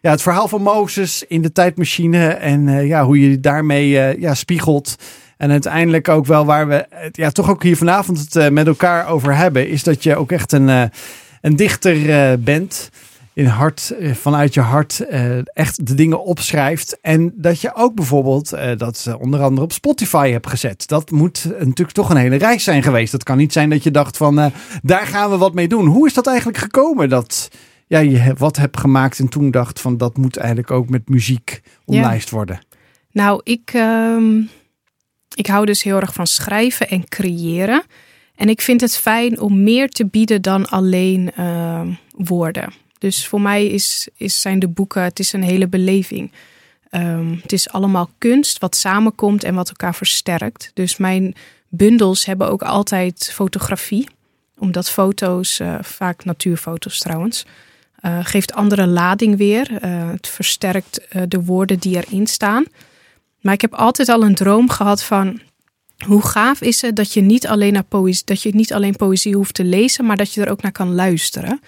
[0.00, 2.26] ja, het verhaal van Mozes in de tijdmachine.
[2.28, 3.88] En ja, hoe je daarmee
[4.20, 4.96] ja, spiegelt.
[5.36, 9.08] En uiteindelijk ook wel waar we het ja, toch ook hier vanavond het met elkaar
[9.08, 9.68] over hebben.
[9.68, 10.90] Is dat je ook echt een,
[11.40, 11.96] een dichter
[12.40, 12.90] bent
[13.36, 16.98] in hart, eh, vanuit je hart eh, echt de dingen opschrijft.
[17.00, 20.88] En dat je ook bijvoorbeeld eh, dat onder andere op Spotify hebt gezet.
[20.88, 23.12] Dat moet natuurlijk toch een hele reis zijn geweest.
[23.12, 25.86] Dat kan niet zijn dat je dacht van daar gaan we wat mee doen.
[25.86, 27.50] Hoe is dat eigenlijk gekomen dat
[27.86, 31.60] ja, je wat hebt gemaakt en toen dacht van dat moet eigenlijk ook met muziek
[31.84, 32.60] omlijst worden?
[33.10, 34.40] Nou, ik, ehm,
[35.34, 37.82] ik hou dus heel erg van schrijven en creëren.
[38.34, 42.84] En ik vind het fijn om meer te bieden dan alleen ehm, woorden.
[42.98, 46.30] Dus voor mij is, is, zijn de boeken, het is een hele beleving.
[46.90, 50.70] Ehm, het is allemaal kunst wat samenkomt en wat elkaar versterkt.
[50.74, 51.34] Dus mijn
[51.68, 54.08] bundels hebben ook altijd fotografie.
[54.58, 57.44] Omdat foto's, eh, vaak natuurfoto's trouwens,
[57.96, 59.78] eh, geeft andere lading weer.
[59.80, 62.64] Eh, het versterkt de woorden die erin staan.
[63.40, 65.40] Maar ik heb altijd al een droom gehad van
[66.06, 69.34] hoe gaaf is het dat je niet alleen naar poëzie, dat je niet alleen poëzie
[69.34, 71.60] hoeft te lezen, maar dat je er ook naar kan luisteren.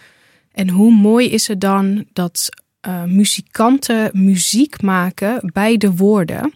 [0.53, 2.49] En hoe mooi is het dan dat
[2.81, 6.55] eh, muzikanten muziek maken bij de woorden.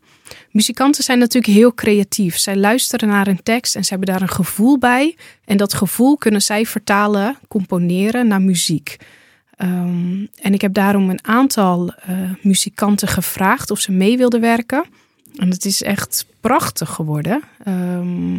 [0.50, 2.38] Muzikanten zijn natuurlijk heel creatief.
[2.38, 5.16] Zij luisteren naar een tekst en ze hebben daar een gevoel bij.
[5.44, 8.96] En dat gevoel kunnen zij vertalen, componeren naar muziek.
[9.56, 14.84] Ehm, en ik heb daarom een aantal eh, muzikanten gevraagd of ze mee wilden werken.
[15.36, 17.42] En het is echt prachtig geworden.
[17.64, 18.38] Ehm,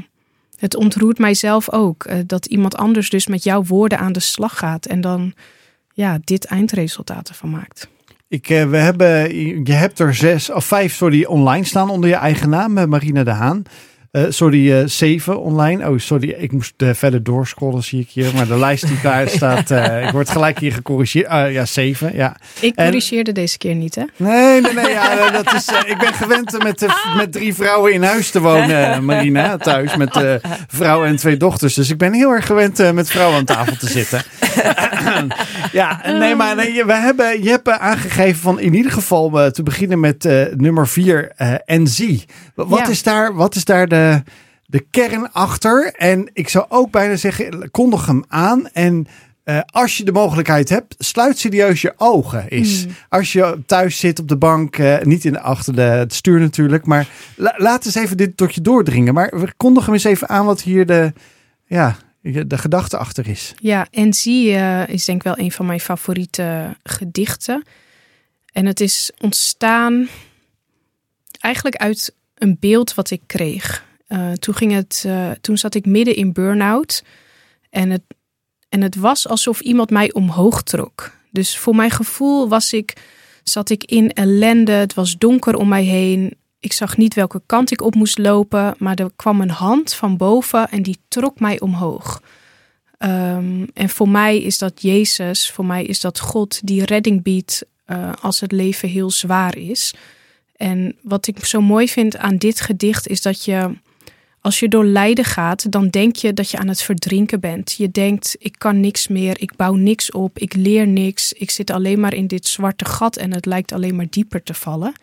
[0.63, 4.57] het ontroert mijzelf ook eh, dat iemand anders dus met jouw woorden aan de slag
[4.57, 5.33] gaat en dan
[5.93, 7.87] ja, dit eindresultaat ervan maakt.
[8.27, 9.35] Ik, eh, we hebben,
[9.65, 13.23] je hebt er zes of vijf sorry, online staan onder je eigen naam, eh, Marina
[13.23, 13.63] de Haan.
[14.13, 15.89] Eh, sorry, eh, zeven online.
[15.89, 18.27] Oh, sorry, ik moest eh, verder doorscrollen, zie ik hier.
[18.35, 21.27] Maar de lijst die daar staat, eh, ik word gelijk hier gecorrigeerd.
[21.27, 22.35] Ah, ja, zeven, ja.
[22.59, 24.03] Ik En- corrigeerde deze keer niet, hè?
[24.15, 24.89] Nee, nee, nee.
[24.89, 28.03] Ja, eh, dat is, eh, ik ben gewend eh, met, eh, met drie vrouwen in
[28.03, 29.57] huis te wonen, eh, Marina.
[29.57, 30.33] Thuis met eh
[30.67, 31.73] vrouw en twee dochters.
[31.73, 34.21] Dus ik ben heel erg gewend eh, met vrouwen aan tafel te zitten.
[35.71, 39.39] ja, nee, maar nee, je- we hebben, je hebt eh, aangegeven van in ieder geval
[39.41, 42.25] eh, te beginnen met eh, nummer vier, eh en zie.
[42.55, 42.87] Wat, Ja.
[42.87, 44.01] is daar, wat is daar de,
[44.65, 45.93] de kern achter?
[45.95, 49.07] En ik zou ook bijna zeggen, kondig hem aan en...
[49.43, 52.49] eh, als je de mogelijkheid hebt, sluit serieus je ogen.
[52.49, 52.85] Is.
[53.09, 56.85] Als je thuis zit op de bank, eh, niet in, achter de, het stuur natuurlijk,
[56.85, 59.13] maar la- laat eens even dit tot je doordringen.
[59.13, 61.13] Maar we kondig hem eens even aan wat hier de,
[61.65, 63.53] ja, de gedachte achter is.
[63.61, 67.63] Ja, en zie eh, is denk ik wel een van mijn favoriete gedichten.
[68.53, 70.07] En het is ontstaan
[71.39, 73.83] eigenlijk uit een beeld wat ik kreeg.
[74.07, 77.03] Eh, toen, ging het, eh, toen zat ik midden in burn-out.
[77.69, 78.01] En het,
[78.69, 81.11] en het was alsof iemand mij omhoog trok.
[81.31, 82.93] Dus voor mijn gevoel was ik
[83.43, 84.71] zat ik in ellende.
[84.71, 86.33] Het was donker om mij heen.
[86.59, 90.17] Ik zag niet welke kant ik op moest lopen, maar er kwam een hand van
[90.17, 92.21] boven en die trok mij omhoog.
[92.97, 97.65] Ehm, en voor mij is dat Jezus, voor mij is dat God die redding biedt
[97.87, 99.93] uh, als het leven heel zwaar is.
[100.55, 103.77] En wat ik zo mooi vind aan dit gedicht is dat je,
[104.43, 107.71] als je door lijden gaat, dan denk je dat je aan het verdrinken bent.
[107.71, 111.69] Je denkt, ik kan niks meer, ik bouw niks op, ik leer niks, ik zit
[111.69, 114.93] alleen maar in dit zwarte gat en het lijkt alleen maar dieper te vallen.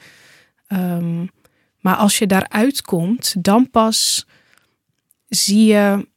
[0.68, 1.30] Um,
[1.78, 4.26] maar als je daaruit komt, dan pas
[5.28, 6.09] zie je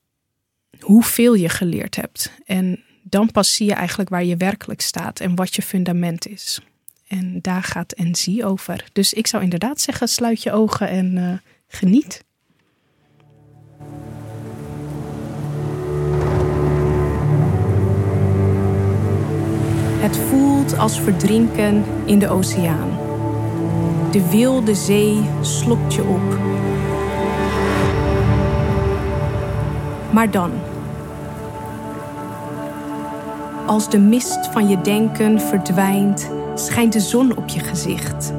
[0.79, 2.31] hoeveel je geleerd hebt.
[2.45, 6.59] En dan pas zie je eigenlijk waar je werkelijk staat en wat je fundament is.
[7.07, 8.85] En daar gaat en zie over.
[8.93, 11.33] Dus ik zou inderdaad zeggen, sluit je ogen en uh,
[11.67, 12.23] geniet.
[19.99, 22.89] Het voelt als verdrinken in de oceaan.
[24.11, 26.37] De wilde zee slokt je op.
[30.11, 30.51] Maar dan.
[33.65, 38.33] Als de mist van je denken verdwijnt, schijnt de zon op je gezicht.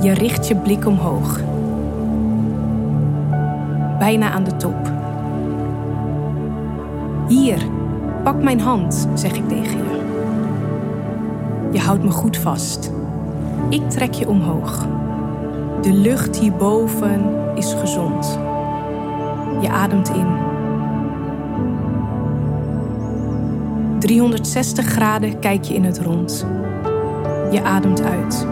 [0.00, 1.40] Je richt je blik omhoog.
[3.98, 4.92] Bijna aan de top.
[7.28, 7.58] Hier,
[8.24, 10.00] pak mijn hand, zeg ik tegen je.
[11.72, 12.92] Je houdt me goed vast.
[13.68, 14.86] Ik trek je omhoog.
[15.80, 17.20] De lucht hierboven
[17.54, 18.38] is gezond.
[19.60, 20.26] Je ademt in.
[23.98, 26.46] 360 graden kijk je in het rond.
[27.50, 28.46] Je ademt uit.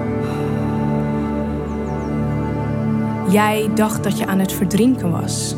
[3.28, 5.54] Jij dacht dat je aan het verdrinken was,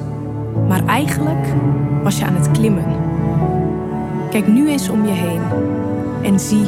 [0.68, 1.54] maar eigenlijk
[2.02, 3.06] was je aan het klimmen.
[4.30, 5.42] Kijk nu eens om je heen
[6.22, 6.64] en zie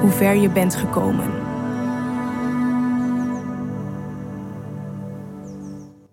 [0.00, 1.30] hoe ver je bent gekomen.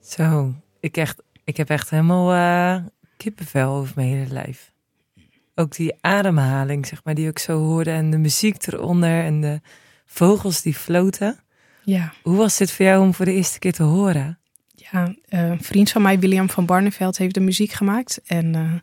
[0.01, 2.85] Zo, ik, echt, ik heb echt helemaal uh,
[3.17, 4.73] kippenvel over mijn hele lijf.
[5.55, 7.91] Ook die ademhaling, zeg maar, die ik zo hoorde.
[7.91, 9.61] En de muziek eronder en de
[10.05, 11.39] vogels die floten.
[11.85, 12.13] Ja.
[12.21, 14.39] Hoe was dit voor jou om voor de eerste keer te horen?
[14.75, 18.21] Ja, uh, een vriend van mij, William van Barneveld, heeft de muziek gemaakt.
[18.25, 18.73] En uh,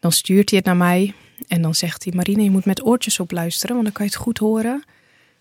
[0.00, 1.14] dan stuurt hij het naar mij.
[1.48, 4.10] En dan zegt hij, Marine, je moet met oortjes op luisteren, want dan kan je
[4.10, 4.84] het goed horen.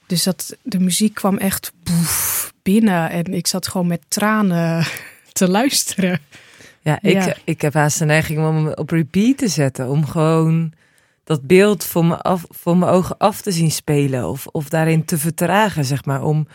[0.08, 3.10] Dus dat, de muziek kwam echt boef, binnen.
[3.10, 4.86] En ik zat gewoon met tranen
[5.32, 6.20] te luisteren.
[6.82, 9.90] Ja, ik, ik heb haast de neiging om hem op repeat te zetten.
[9.90, 10.74] Om gewoon
[11.24, 14.30] dat beeld voor, me af, voor mijn ogen af te zien spelen.
[14.30, 16.24] Of, of daarin te vertragen, zeg maar.
[16.24, 16.48] Om,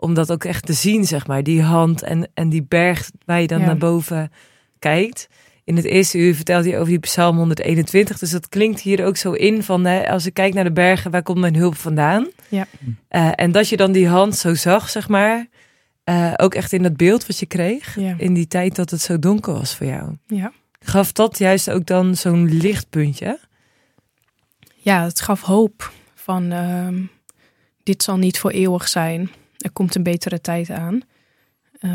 [0.00, 1.42] om dat ook echt te zien, zeg maar.
[1.42, 4.32] Die hand en, en die berg waar je dan naar boven
[4.78, 5.28] kijkt.
[5.64, 8.18] In het eerste uur vertelt hij over die psalm 121.
[8.18, 9.84] Dus dat klinkt hier ook zo in van...
[9.84, 12.28] Hè, als ik kijk naar de bergen, waar komt mijn hulp vandaan?
[12.48, 12.66] Ja.
[13.10, 15.46] Uh, en dat je dan die hand zo zag, zeg maar...
[16.04, 17.96] Uh, ook echt in dat beeld wat je kreeg.
[17.96, 18.14] Ja.
[18.18, 20.16] In die tijd dat het zo donker was voor jou.
[20.26, 20.52] Ja.
[20.80, 23.38] Gaf dat juist ook dan zo'n lichtpuntje?
[24.76, 25.92] Ja, het gaf hoop.
[26.14, 26.88] Van uh,
[27.82, 29.30] dit zal niet voor eeuwig zijn.
[29.60, 31.00] Er komt een betere tijd aan.
[31.80, 31.90] Uh,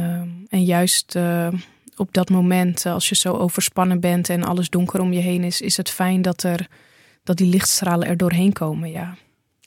[0.49, 1.47] en juist uh,
[1.95, 5.61] op dat moment, als je zo overspannen bent en alles donker om je heen is,
[5.61, 6.68] is het fijn dat, er,
[7.24, 8.91] dat die lichtstralen er doorheen komen.
[8.91, 9.16] Ja.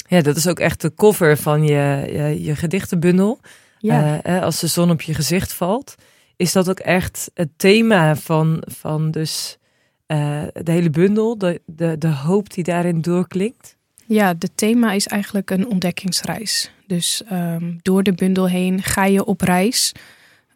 [0.09, 3.41] ja, dat is ook echt de cover van je, je, je gedichtenbundel.
[3.79, 4.27] Ja.
[4.27, 5.95] Uh, als de zon op je gezicht valt,
[6.37, 9.59] is dat ook echt het thema van, van dus
[10.07, 13.77] uh, de hele bundel, de, de, de hoop die daarin doorklinkt?
[14.07, 16.71] Ja, het thema is eigenlijk een ontdekkingsreis.
[16.89, 19.93] Dus um, door de bundel heen ga je op reis.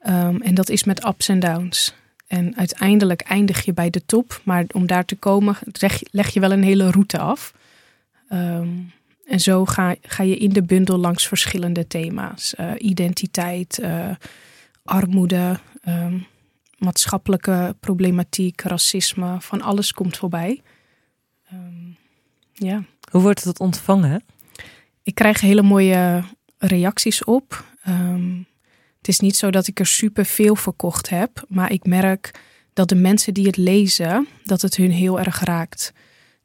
[0.07, 1.95] Um, en dat is met ups en downs.
[2.27, 4.41] En uiteindelijk eindig je bij de top.
[4.45, 5.57] Maar om daar te komen,
[6.11, 7.55] leg, je wel een hele route af.
[8.33, 8.93] Um,
[9.27, 12.55] en zo ga, ga je in de bundel langs verschillende thema's.
[12.61, 14.09] Uh, identiteit, uh,
[14.85, 15.59] armoede,
[16.79, 19.37] maatschappelijke problematiek, racisme.
[19.41, 20.63] Van alles komt voorbij.
[22.53, 22.85] Ja.
[23.11, 24.23] Hoe wordt het ontvangen?
[25.03, 26.25] Ik krijg hele mooie
[26.59, 27.65] reacties op.
[27.89, 28.47] Um,
[28.99, 31.45] het is niet zo dat ik er super veel verkocht heb.
[31.49, 32.31] Maar ik merk
[32.73, 35.93] dat de mensen die het lezen, dat het hun heel erg raakt.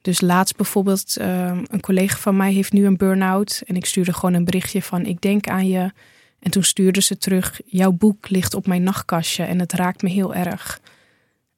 [0.02, 3.62] Dus laatst bijvoorbeeld, uh, een collega van mij heeft nu een burn-out.
[3.66, 5.92] En ik stuurde gewoon een berichtje van ik denk aan je.
[6.40, 10.10] En toen stuurde ze terug, jouw boek ligt op mijn nachtkastje en het raakt me
[10.10, 10.80] heel erg.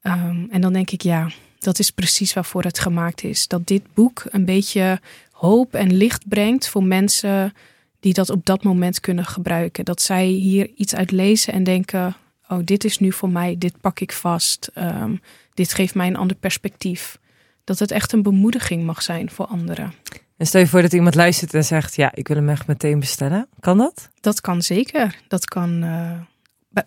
[0.04, 1.30] Um, en dan denk ik, ja,
[1.60, 3.48] dat is precies waarvoor het gemaakt is.
[3.48, 5.00] Dat dit boek een beetje
[5.40, 7.54] hoop en licht brengt voor mensen
[8.00, 9.86] die dat op dat moment kunnen gebruiken.
[9.86, 12.16] Dat zij hier iets uit lezen en denken,
[12.48, 14.72] oh, dit is nu voor mij, dit pak ik vast.
[14.78, 15.22] Um,
[15.54, 17.20] dit geeft mij een ander perspectief
[17.64, 19.94] dat het echt een bemoediging mag zijn voor anderen.
[20.38, 23.00] En stel je voor dat iemand luistert en zegt, ja, ik wil hem echt meteen
[23.00, 23.48] bestellen.
[23.60, 24.10] Kan dat?
[24.20, 25.16] Dat kan zeker.
[25.28, 26.20] Dat kan uh,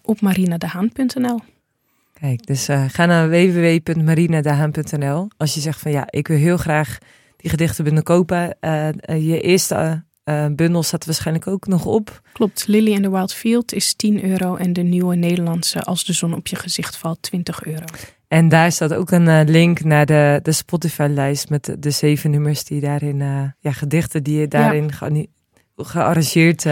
[0.03, 1.41] op marinadehaan.nl.
[2.13, 5.29] Kijk, dus uh, ga naar www.marinadehaan.nl.
[5.37, 6.99] Als je zegt van ja, ik wil heel graag
[7.43, 8.57] die gedichtenbundel kopen.
[8.61, 10.05] Uh, je eerste
[10.51, 12.21] bundel staat waarschijnlijk ook nog op.
[12.33, 16.13] Klopt, Lily in the Wild Field is 10 euro en de nieuwe Nederlandse Als de
[16.13, 17.85] zon op je gezicht valt 20 euro.
[18.29, 22.81] En daar staat ook een link naar de, de Spotify-lijst met de, zeven nummers die
[22.81, 23.19] daarin,
[23.59, 25.25] ja, gedichten die je daarin ja.
[25.77, 26.65] gearrangeerd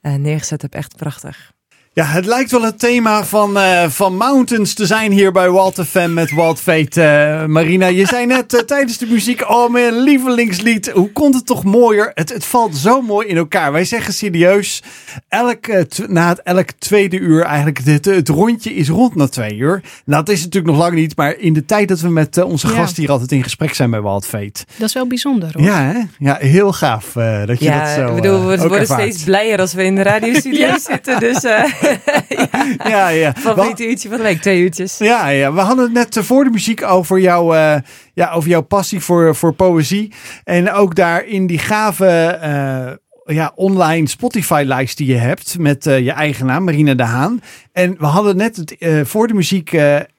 [0.00, 0.74] neergezet hebt.
[0.74, 1.51] Echt prachtig.
[1.94, 5.84] Ja, het lijkt wel het thema van, uh, van Mountains te zijn hier bij Walter
[5.84, 7.00] Fan met Walt Fate.
[7.00, 11.46] Uh, Marina, je zei net uh, tijdens de muziek, oh mijn lievelingslied, hoe komt het
[11.46, 12.10] toch mooier?
[12.14, 13.72] Het, het valt zo mooi in elkaar.
[13.72, 14.82] Wij zeggen serieus,
[15.28, 15.66] elk,
[16.08, 19.82] na het, elk tweede uur eigenlijk, het, het rondje is rond na twee uur.
[20.04, 22.68] Nou, dat is natuurlijk nog lang niet, maar in de tijd dat we met onze
[22.68, 22.74] ja.
[22.74, 24.64] gast hier altijd in gesprek zijn bij Walt Fate.
[24.76, 25.62] Dat is wel bijzonder hoor.
[25.62, 26.00] Ja, hè?
[26.18, 27.12] ja heel gaaf
[27.46, 29.00] dat je ja, dat zo ik bedoel, we worden ervaart.
[29.00, 30.78] steeds blijer als we in de radiostudio ja.
[30.78, 31.44] zitten, dus...
[31.82, 33.08] ja, ja.
[33.08, 33.32] ja.
[33.38, 34.98] Favoriete uurtje van de week, twee uurtjes.
[34.98, 35.52] Ja, ja.
[35.52, 37.76] we hadden het net voor de muziek over, jou, uh,
[38.14, 40.12] ja, over jouw passie voor, voor poëzie.
[40.44, 42.92] En ook daar in die gave uh,
[43.24, 47.40] ja, online Spotify-lijst die je hebt met uh, je eigen naam, Marina de Haan.
[47.72, 48.76] En we hadden net het,
[49.08, 49.72] voor de muziek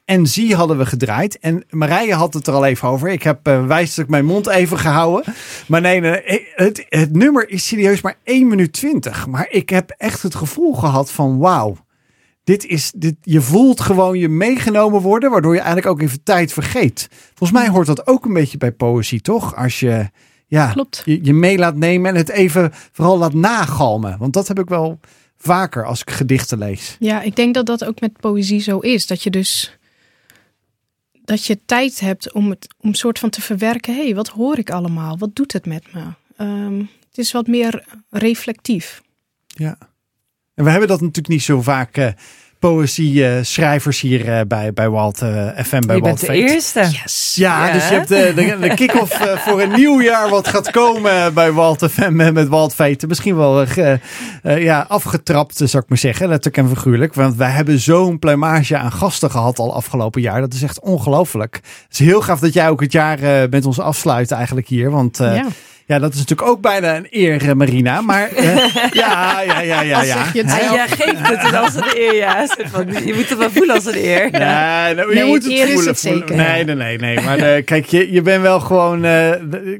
[0.06, 1.38] NZ hadden we gedraaid.
[1.38, 3.08] En Marije had het er al even over.
[3.08, 5.34] Ik heb uh, wijselijk mijn mond even gehouden.
[5.66, 9.26] Maar nee, nee het, het nummer is serieus maar 1 minuut 20.
[9.26, 11.76] Maar ik heb echt het gevoel gehad van wauw
[12.44, 16.52] dit is, dit, je voelt gewoon je meegenomen worden, waardoor je eigenlijk ook even tijd
[16.52, 17.08] vergeet.
[17.34, 19.56] Volgens mij hoort dat ook een beetje bij poëzie, toch?
[19.56, 20.10] Als je
[20.54, 21.02] ja, Klopt.
[21.04, 24.18] Je, je mee laat nemen en het even vooral laat nagalmen.
[24.18, 25.00] Want dat heb ik wel
[25.36, 26.96] vaker als ik gedichten lees.
[26.98, 29.06] Ja, ik denk dat dat ook met poëzie zo is.
[29.06, 29.78] Dat je dus
[31.24, 33.94] dat je tijd hebt om het om soort van te verwerken.
[33.94, 35.18] Hé, hey, wat hoor ik allemaal?
[35.18, 36.02] Wat doet het met me?
[36.38, 36.78] Um,
[37.08, 39.02] het is wat meer reflectief.
[39.46, 39.78] Ja.
[40.54, 42.08] En we hebben dat natuurlijk niet zo vaak uh,
[42.64, 45.28] poëzie-schrijvers hier uh, bij, bij Walt uh,
[45.64, 45.86] FM.
[45.86, 46.80] Bij je Walt bent de eerste.
[46.80, 47.34] Yes.
[47.36, 50.70] Ja, ja, dus je hebt de, de, de kick-off voor een nieuw jaar wat gaat
[50.70, 53.08] komen bij Walt FM met Walt Veten.
[53.08, 53.66] Misschien wel
[54.42, 56.28] ja, afgetrapt, zou ik maar zeggen.
[56.28, 57.14] Letterlijk en figuurlijk.
[57.14, 60.40] Want wij hebben zo'n pluimage aan gasten gehad al afgelopen jaar.
[60.40, 61.54] Dat is echt ongelooflijk.
[61.54, 64.90] Het is heel gaaf dat jij ook het jaar met ons afsluit eigenlijk hier.
[64.90, 65.16] Want...
[65.18, 65.46] ja.
[65.86, 68.00] Ja, dat is natuurlijk ook bijna een eer, Marina.
[68.00, 70.02] Maar uh, ja, ja, ja, ja.
[70.02, 70.26] ja.
[70.32, 72.14] Je, het ja, geeft het als een eer.
[72.14, 72.46] Ja.
[73.04, 74.30] Je moet het wel voelen als een eer.
[74.30, 75.86] Nee, nou, je nee, moet het voelen.
[75.86, 76.36] Het zeker.
[76.36, 77.20] Nee, nee, nee, nee.
[77.20, 79.30] Maar uh, kijk, je, je bent wel gewoon, uh,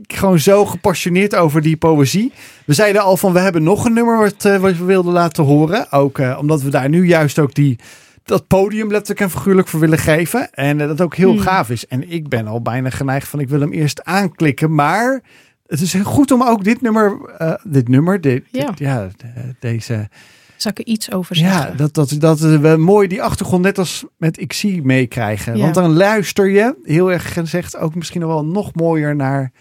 [0.06, 2.32] gewoon zo gepassioneerd over die poëzie.
[2.64, 5.92] We zeiden al van, we hebben nog een nummer wat, wat we wilden laten horen.
[5.92, 7.78] Ook omdat we daar nu juist ook die
[8.24, 10.52] dat podium letterlijk en figuurlijk voor willen geven.
[10.52, 11.40] En dat ook heel Hmm.
[11.40, 11.86] gaaf is.
[11.86, 14.74] En ik ben al bijna geneigd van, ik wil hem eerst aanklikken.
[14.74, 15.22] Maar
[15.66, 18.66] het is goed om ook dit nummer, uh, dit nummer, dit, Ja.
[18.66, 20.08] dit- ja, de- deze,
[20.56, 21.70] Zal ik er iets over zeggen?
[21.70, 25.56] ja, dat, dat, dat we mooi die achtergrond net als met Ik zie meekrijgen.
[25.56, 25.62] Ja.
[25.62, 29.52] Want dan luister je, heel erg gezegd, ook misschien nog wel nog mooier naar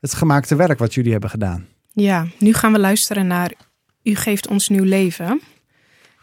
[0.00, 1.66] het gemaakte werk wat jullie hebben gedaan.
[1.92, 3.52] Ja, nu gaan we luisteren naar
[4.02, 5.40] U geeft ons nieuw leven.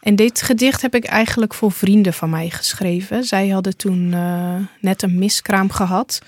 [0.00, 3.24] En dit gedicht heb ik eigenlijk voor vrienden van mij geschreven.
[3.24, 6.22] Zij hadden toen eh, net een miskraam gehad.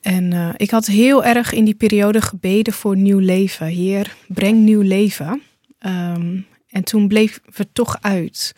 [0.00, 3.66] En eh, ik had heel erg in die periode gebeden voor nieuw leven.
[3.66, 5.42] Heer, breng nieuw leven.
[5.78, 8.54] Ehm, en toen bleef het toch uit.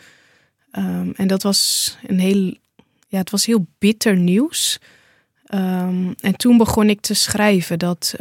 [0.71, 2.57] Ehm, en dat was een heel,
[3.09, 4.79] ja, het was heel bitter nieuws.
[5.45, 8.15] Ehm, en toen begon ik te schrijven dat,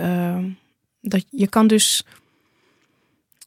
[1.01, 2.03] dat je kan dus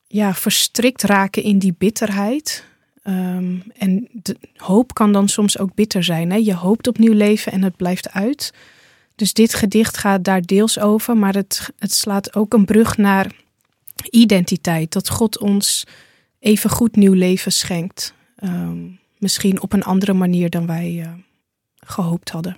[0.07, 2.65] ja, verstrikt raken in die bitterheid.
[3.73, 6.31] En de hoop kan dan soms ook bitter zijn.
[6.31, 6.37] Hè?
[6.37, 8.53] Je hoopt op nieuw leven en het blijft uit.
[9.23, 13.33] Dus dit gedicht gaat daar deels over, maar het, het slaat ook een brug naar
[14.11, 14.93] identiteit.
[14.93, 15.87] Dat God ons
[16.39, 18.15] even goed nieuw leven schenkt.
[18.37, 18.79] Ehm,
[19.19, 21.13] misschien op een andere manier dan wij eh,
[21.77, 22.57] gehoopt hadden.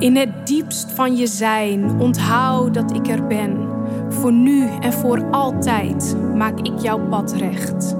[0.00, 3.68] In het diepst van je zijn, onthoud dat ik er ben.
[4.08, 7.96] Voor nu en voor altijd maak ik jouw pad recht.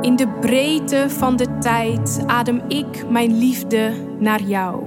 [0.00, 4.82] In de breedte van de tijd adem ik mijn liefde naar jou.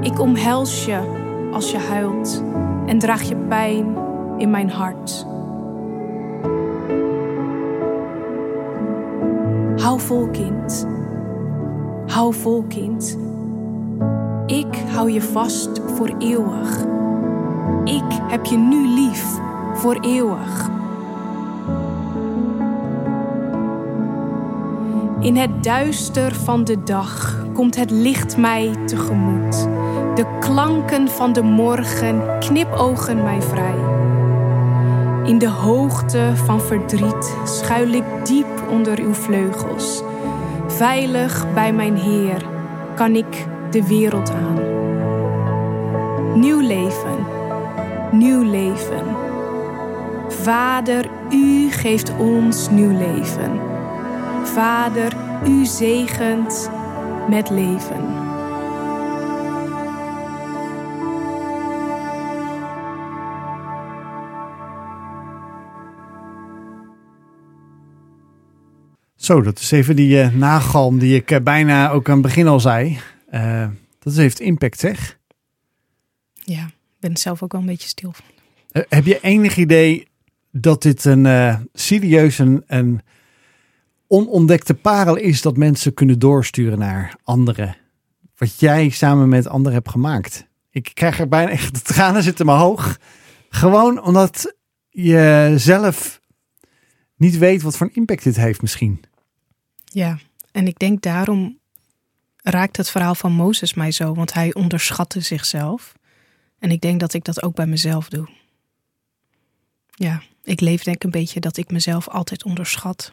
[0.00, 1.00] Ik omhels je
[1.52, 2.42] als je huilt
[2.86, 3.96] en draag je pijn
[4.36, 5.26] in mijn hart.
[9.76, 10.97] Hou vol, kind.
[12.08, 13.18] Hou vol, kind.
[14.46, 16.84] Ik hou je vast voor eeuwig.
[17.84, 19.24] Ik heb je nu lief,
[19.74, 20.70] voor eeuwig.
[25.20, 29.68] In het duister van de dag komt het licht mij tegemoet.
[30.14, 33.78] De klanken van de morgen knipogen mij vrij.
[35.24, 40.02] In de hoogte van verdriet schuil ik diep onder uw vleugels.
[40.78, 42.42] Veilig bij mijn Heer
[42.94, 44.56] kan ik de wereld aan.
[46.40, 47.26] Nieuw leven,
[48.10, 49.04] nieuw leven.
[50.28, 53.60] Vader, u geeft ons nieuw leven.
[54.44, 55.16] Vader,
[55.46, 56.70] u zegent
[57.28, 58.27] met leven.
[69.28, 72.46] Zo, dat is even die uh, nagalm die ik uh, bijna ook aan het begin
[72.46, 72.98] al zei.
[73.30, 73.68] Uh,
[73.98, 75.18] dat heeft impact, zeg.
[76.34, 78.24] Ja, ik ben zelf ook wel een beetje stil van.
[78.88, 80.08] heb je enig idee
[80.50, 83.00] dat dit een serieus een, een
[84.06, 87.76] onontdekte parel is dat mensen kunnen doorsturen naar anderen?
[88.36, 90.46] Wat jij samen met anderen hebt gemaakt.
[90.70, 92.98] Ik krijg er bijna echt de tranen zitten me hoog.
[93.48, 94.54] Gewoon omdat
[94.88, 96.20] je zelf
[97.16, 99.00] niet weet wat voor een impact dit heeft misschien.
[99.88, 100.18] Ja,
[100.52, 101.58] en ik denk daarom
[102.42, 105.92] raakt het verhaal van Mozes mij zo, want hij onderschatte zichzelf.
[106.58, 108.28] En ik denk dat ik dat ook bij mezelf doe.
[109.90, 113.12] Ja, ik leef denk een beetje dat ik mezelf altijd onderschat.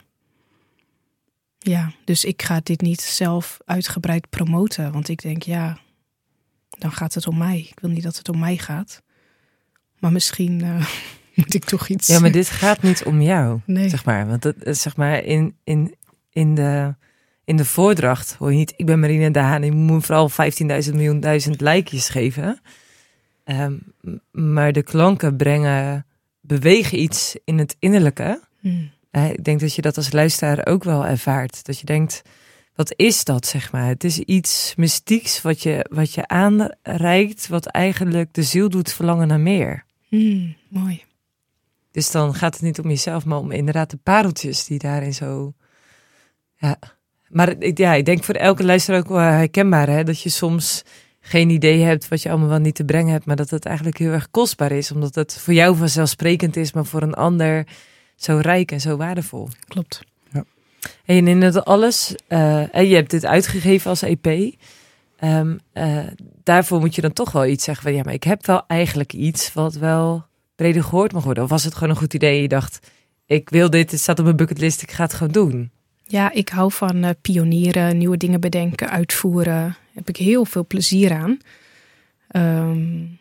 [1.58, 5.78] Ja, dus ik ga dit niet zelf uitgebreid promoten, want ik denk ja,
[6.70, 7.60] dan gaat het om mij.
[7.60, 9.02] Ik wil niet dat het om mij gaat.
[10.00, 10.88] Maar misschien uh,
[11.36, 12.08] moet ik toch iets.
[12.08, 13.90] Ja, maar dit gaat niet om jou, nee.
[13.90, 14.28] zeg maar.
[14.28, 15.96] Want het, zeg maar in, in,
[16.36, 16.96] in de,
[17.44, 21.20] in de voordracht hoor je niet, ik ben Marina Daan, ik moet vooral 15.000 miljoen
[21.20, 22.60] duizend lijkjes geven.
[23.46, 23.94] Um,
[24.32, 26.06] maar de klanken brengen,
[26.42, 28.42] bewegen iets in het innerlijke.
[28.60, 28.92] Hmm.
[29.12, 31.66] Uh, ik denk dat je dat als luisteraar ook wel ervaart.
[31.66, 32.22] Dat je denkt,
[32.76, 33.88] wat is dat, zeg maar?
[33.88, 39.28] Het is iets mystieks wat je, wat je aanreikt, wat eigenlijk de ziel doet verlangen
[39.28, 39.84] naar meer.
[40.08, 41.04] Hmm, mooi.
[41.92, 45.54] Dus dan gaat het niet om jezelf, maar om inderdaad de pareltjes die daarin zo
[46.58, 46.80] ja,
[47.28, 50.04] maar ik, ja, ik denk voor elke luisteraar ook wel herkenbaar, hè?
[50.04, 50.84] dat je soms
[51.20, 53.98] geen idee hebt wat je allemaal wel niet te brengen hebt, maar dat het eigenlijk
[53.98, 57.68] heel erg kostbaar is, omdat het voor jou vanzelfsprekend is, maar voor een ander
[58.16, 59.50] zo rijk en zo waardevol.
[59.68, 60.02] Klopt.
[60.32, 60.44] Ja.
[61.06, 64.26] En in het alles, uh, je hebt dit uitgegeven als EP.
[64.26, 64.52] Um,
[65.20, 66.08] ehm, uh,
[66.44, 69.14] daarvoor moet je dan toch wel iets zeggen van ja, maar ik heb wel eigenlijk
[69.14, 70.26] iets wat wel
[70.56, 71.44] breder gehoord mag worden.
[71.44, 72.42] Of was het gewoon een goed idee?
[72.42, 72.92] Je dacht,
[73.26, 75.72] ik wil dit, het staat op mijn bucketlist, ik ga het gewoon doen.
[76.08, 79.54] Ja, ik hou van uh, pionieren, nieuwe dingen bedenken, uitvoeren.
[79.54, 81.38] Daar heb ik heel veel plezier aan.
[82.36, 83.20] Um,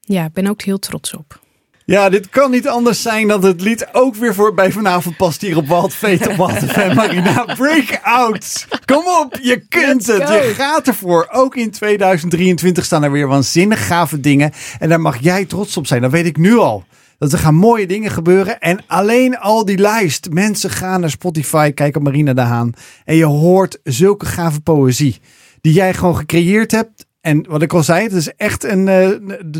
[0.00, 1.40] ja, ben ook heel trots op.
[1.84, 5.40] Ja, dit kan niet anders zijn dan het lied ook weer voor bij vanavond past
[5.40, 7.44] hier op Walt Veet op Walt FM Marina.
[7.58, 8.66] Breakout!
[8.84, 10.28] Kom op, je kunt het.
[10.28, 11.28] Je gaat ervoor.
[11.30, 14.52] Ook in 2023 staan er weer waanzinnig gave dingen.
[14.78, 16.02] En daar mag jij trots op zijn.
[16.02, 16.84] Dat weet ik nu al.
[17.18, 18.60] Dat er gaan mooie dingen gebeuren.
[18.60, 20.30] En alleen al die lijst.
[20.30, 22.72] Mensen gaan naar Spotify, kijken op Marina de Haan.
[23.04, 25.20] En je hoort zulke gave poëzie.
[25.60, 27.06] Die jij gewoon gecreëerd hebt.
[27.20, 28.86] En wat ik al zei, het is echt een.
[28.86, 29.08] Uh,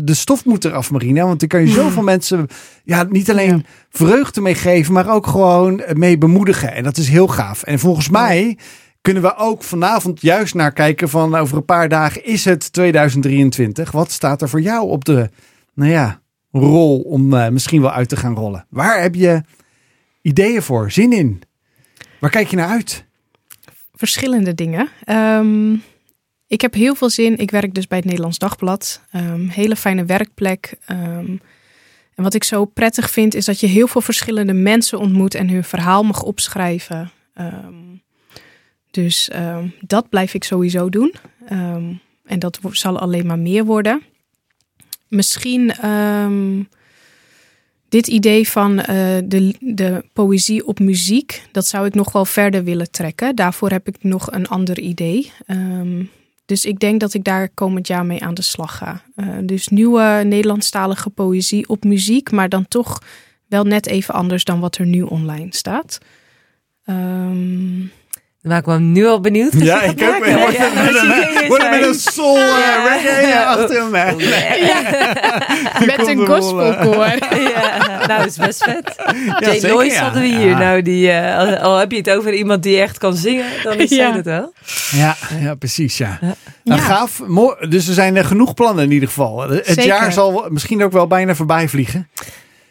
[0.03, 1.25] de, stof moet eraf, Marina.
[1.25, 2.47] Want dan kan je zoveel mensen.
[2.83, 6.73] Ja, niet alleen vreugde mee geven, maar ook gewoon mee bemoedigen.
[6.73, 7.63] En dat is heel gaaf.
[7.63, 8.57] En volgens mij
[9.01, 13.91] kunnen we ook vanavond juist naar kijken van over een paar dagen is het 2023.
[13.91, 15.29] Wat staat er voor jou op de,
[15.73, 18.65] nou ja, rol om uh, misschien wel uit te gaan rollen?
[18.69, 19.41] Waar heb je
[20.21, 21.41] ideeën voor, zin in?
[22.19, 23.05] Waar kijk je naar uit?
[23.93, 24.89] Verschillende dingen.
[25.05, 25.83] Um,
[26.47, 27.37] ik heb heel veel zin.
[27.37, 29.01] Ik werk dus bij het Nederlands Dagblad.
[29.15, 30.77] Um, hele fijne werkplek.
[30.91, 31.41] Um,
[32.15, 35.49] en wat ik zo prettig vind, is dat je heel veel verschillende mensen ontmoet en
[35.49, 37.11] hun verhaal mag opschrijven.
[38.91, 39.29] dus
[39.81, 41.13] dat blijf ik sowieso doen.
[42.25, 44.01] en dat zal alleen maar meer worden
[45.07, 46.67] misschien um,
[47.89, 48.85] dit idee van uh,
[49.23, 53.35] de, de poëzie op muziek, dat zou ik nog wel verder willen trekken.
[53.35, 55.31] Daarvoor heb ik nog een ander idee.
[55.47, 56.09] Um,
[56.45, 59.01] dus ik denk dat ik daar komend jaar mee aan de slag ga.
[59.15, 63.01] Uh, dus nieuwe Nederlandstalige poëzie op muziek, maar dan toch
[63.47, 65.97] wel net even anders dan wat er nu online staat.
[66.85, 67.91] Um,
[68.41, 69.53] Dan maak ik me nu al benieuwd.
[69.57, 70.25] Ja, ik ook.
[70.25, 70.83] Ja, Wordt ja, er
[71.49, 72.97] met er met een soul eh, Ja.
[72.97, 73.93] reggae achter hem.
[73.95, 74.11] hè?
[75.85, 77.05] Met een gospelkoor.
[77.39, 78.95] Ja, nou, dat is best vet.
[79.61, 80.47] Jay hadden we hier.
[80.49, 80.57] Ja.
[80.57, 83.73] Nou, die, eh, al, al heb je het over iemand die echt kan zingen, dan
[83.77, 83.95] is Ja.
[83.95, 84.53] zij het wel.
[84.91, 85.97] Ja, ja, precies.
[85.97, 86.17] Ja.
[86.21, 86.35] Ja.
[86.63, 87.21] Nou, gaaf.
[87.27, 87.67] Mooi.
[87.69, 89.49] Dus er zijn eh, genoeg plannen in ieder geval.
[89.49, 89.85] Het Zeker.
[89.85, 92.07] jaar zal misschien ook wel bijna voorbij vliegen.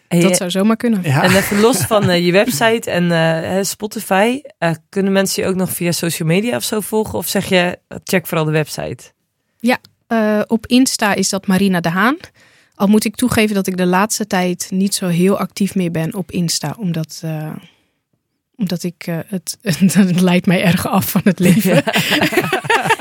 [0.09, 1.01] Hey, Dat zou zomaar kunnen.
[1.03, 1.23] Ja.
[1.23, 5.55] En even los van eh, je website en eh, Spotify, eh, kunnen mensen je ook
[5.55, 7.19] nog via social media of zo volgen?
[7.19, 9.15] Of zeg je, check vooral de website?
[10.07, 12.17] Eh, op Insta is dat Marina de Haan.
[12.75, 16.15] Al moet ik toegeven dat ik de laatste tijd niet zo heel actief meer ben
[16.15, 16.77] op Insta.
[16.79, 17.53] Omdat, eh,
[18.57, 19.59] omdat ik eh, het,
[19.93, 21.77] het leidt mij erg af van het leven.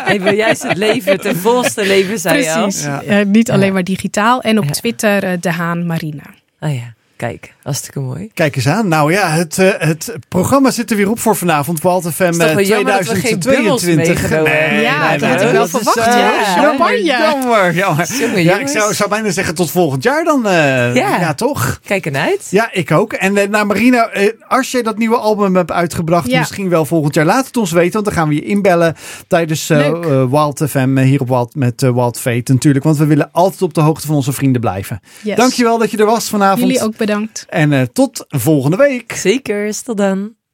[0.08, 2.62] Ik wil juist het leven, ten volste leven, zei je al.
[2.62, 2.84] Precies.
[2.84, 3.24] Ja.
[3.24, 3.74] Niet alleen Ja.
[3.74, 4.42] maar digitaal.
[4.42, 4.72] En op Ja.
[4.72, 6.34] Twitter de Haan Marina.
[6.60, 8.30] Oh ja, kijk, hartstikke mooi.
[8.34, 8.88] Kijk eens aan.
[8.88, 11.82] Nou ja, het, eh, het programma zit er weer op voor vanavond.
[11.82, 13.56] Walt FM is toch wel eh, jammer dat we geen 2022.
[13.56, 14.82] bubbels meegenomen hebben.
[14.82, 16.14] Ja, dat had ik wel is, verwacht, eh, ja.
[16.22, 17.04] Jammer, Champagne.
[17.04, 18.08] jammer, jammer.
[18.20, 20.46] Jongen, Ja, ik zou, zou bijna zeggen tot volgend jaar dan.
[20.48, 21.20] eh, Ja.
[21.20, 21.80] ja, toch?
[21.86, 22.24] Kijk ernaar.
[22.50, 23.14] Ja, ik ook.
[23.14, 26.40] En eh, nou Marina, eh, als je dat nieuwe album hebt uitgebracht, Ja.
[26.40, 27.94] misschien wel volgend jaar, laat het ons weten.
[27.94, 28.96] Want dan gaan we je inbellen
[29.28, 29.94] tijdens eh eh,
[30.30, 32.84] Wild FM, eh, hier op Wild, met eh, Wild Fate natuurlijk.
[32.86, 35.00] Want we willen altijd op de hoogte van onze vrienden blijven.
[35.24, 35.36] Yes.
[35.36, 36.60] Dankjewel dat je er was vanavond.
[36.60, 37.46] Jullie ook bedankt.
[37.50, 39.12] En eh, tot volgende week.
[39.12, 40.36] Zeker, tot dan.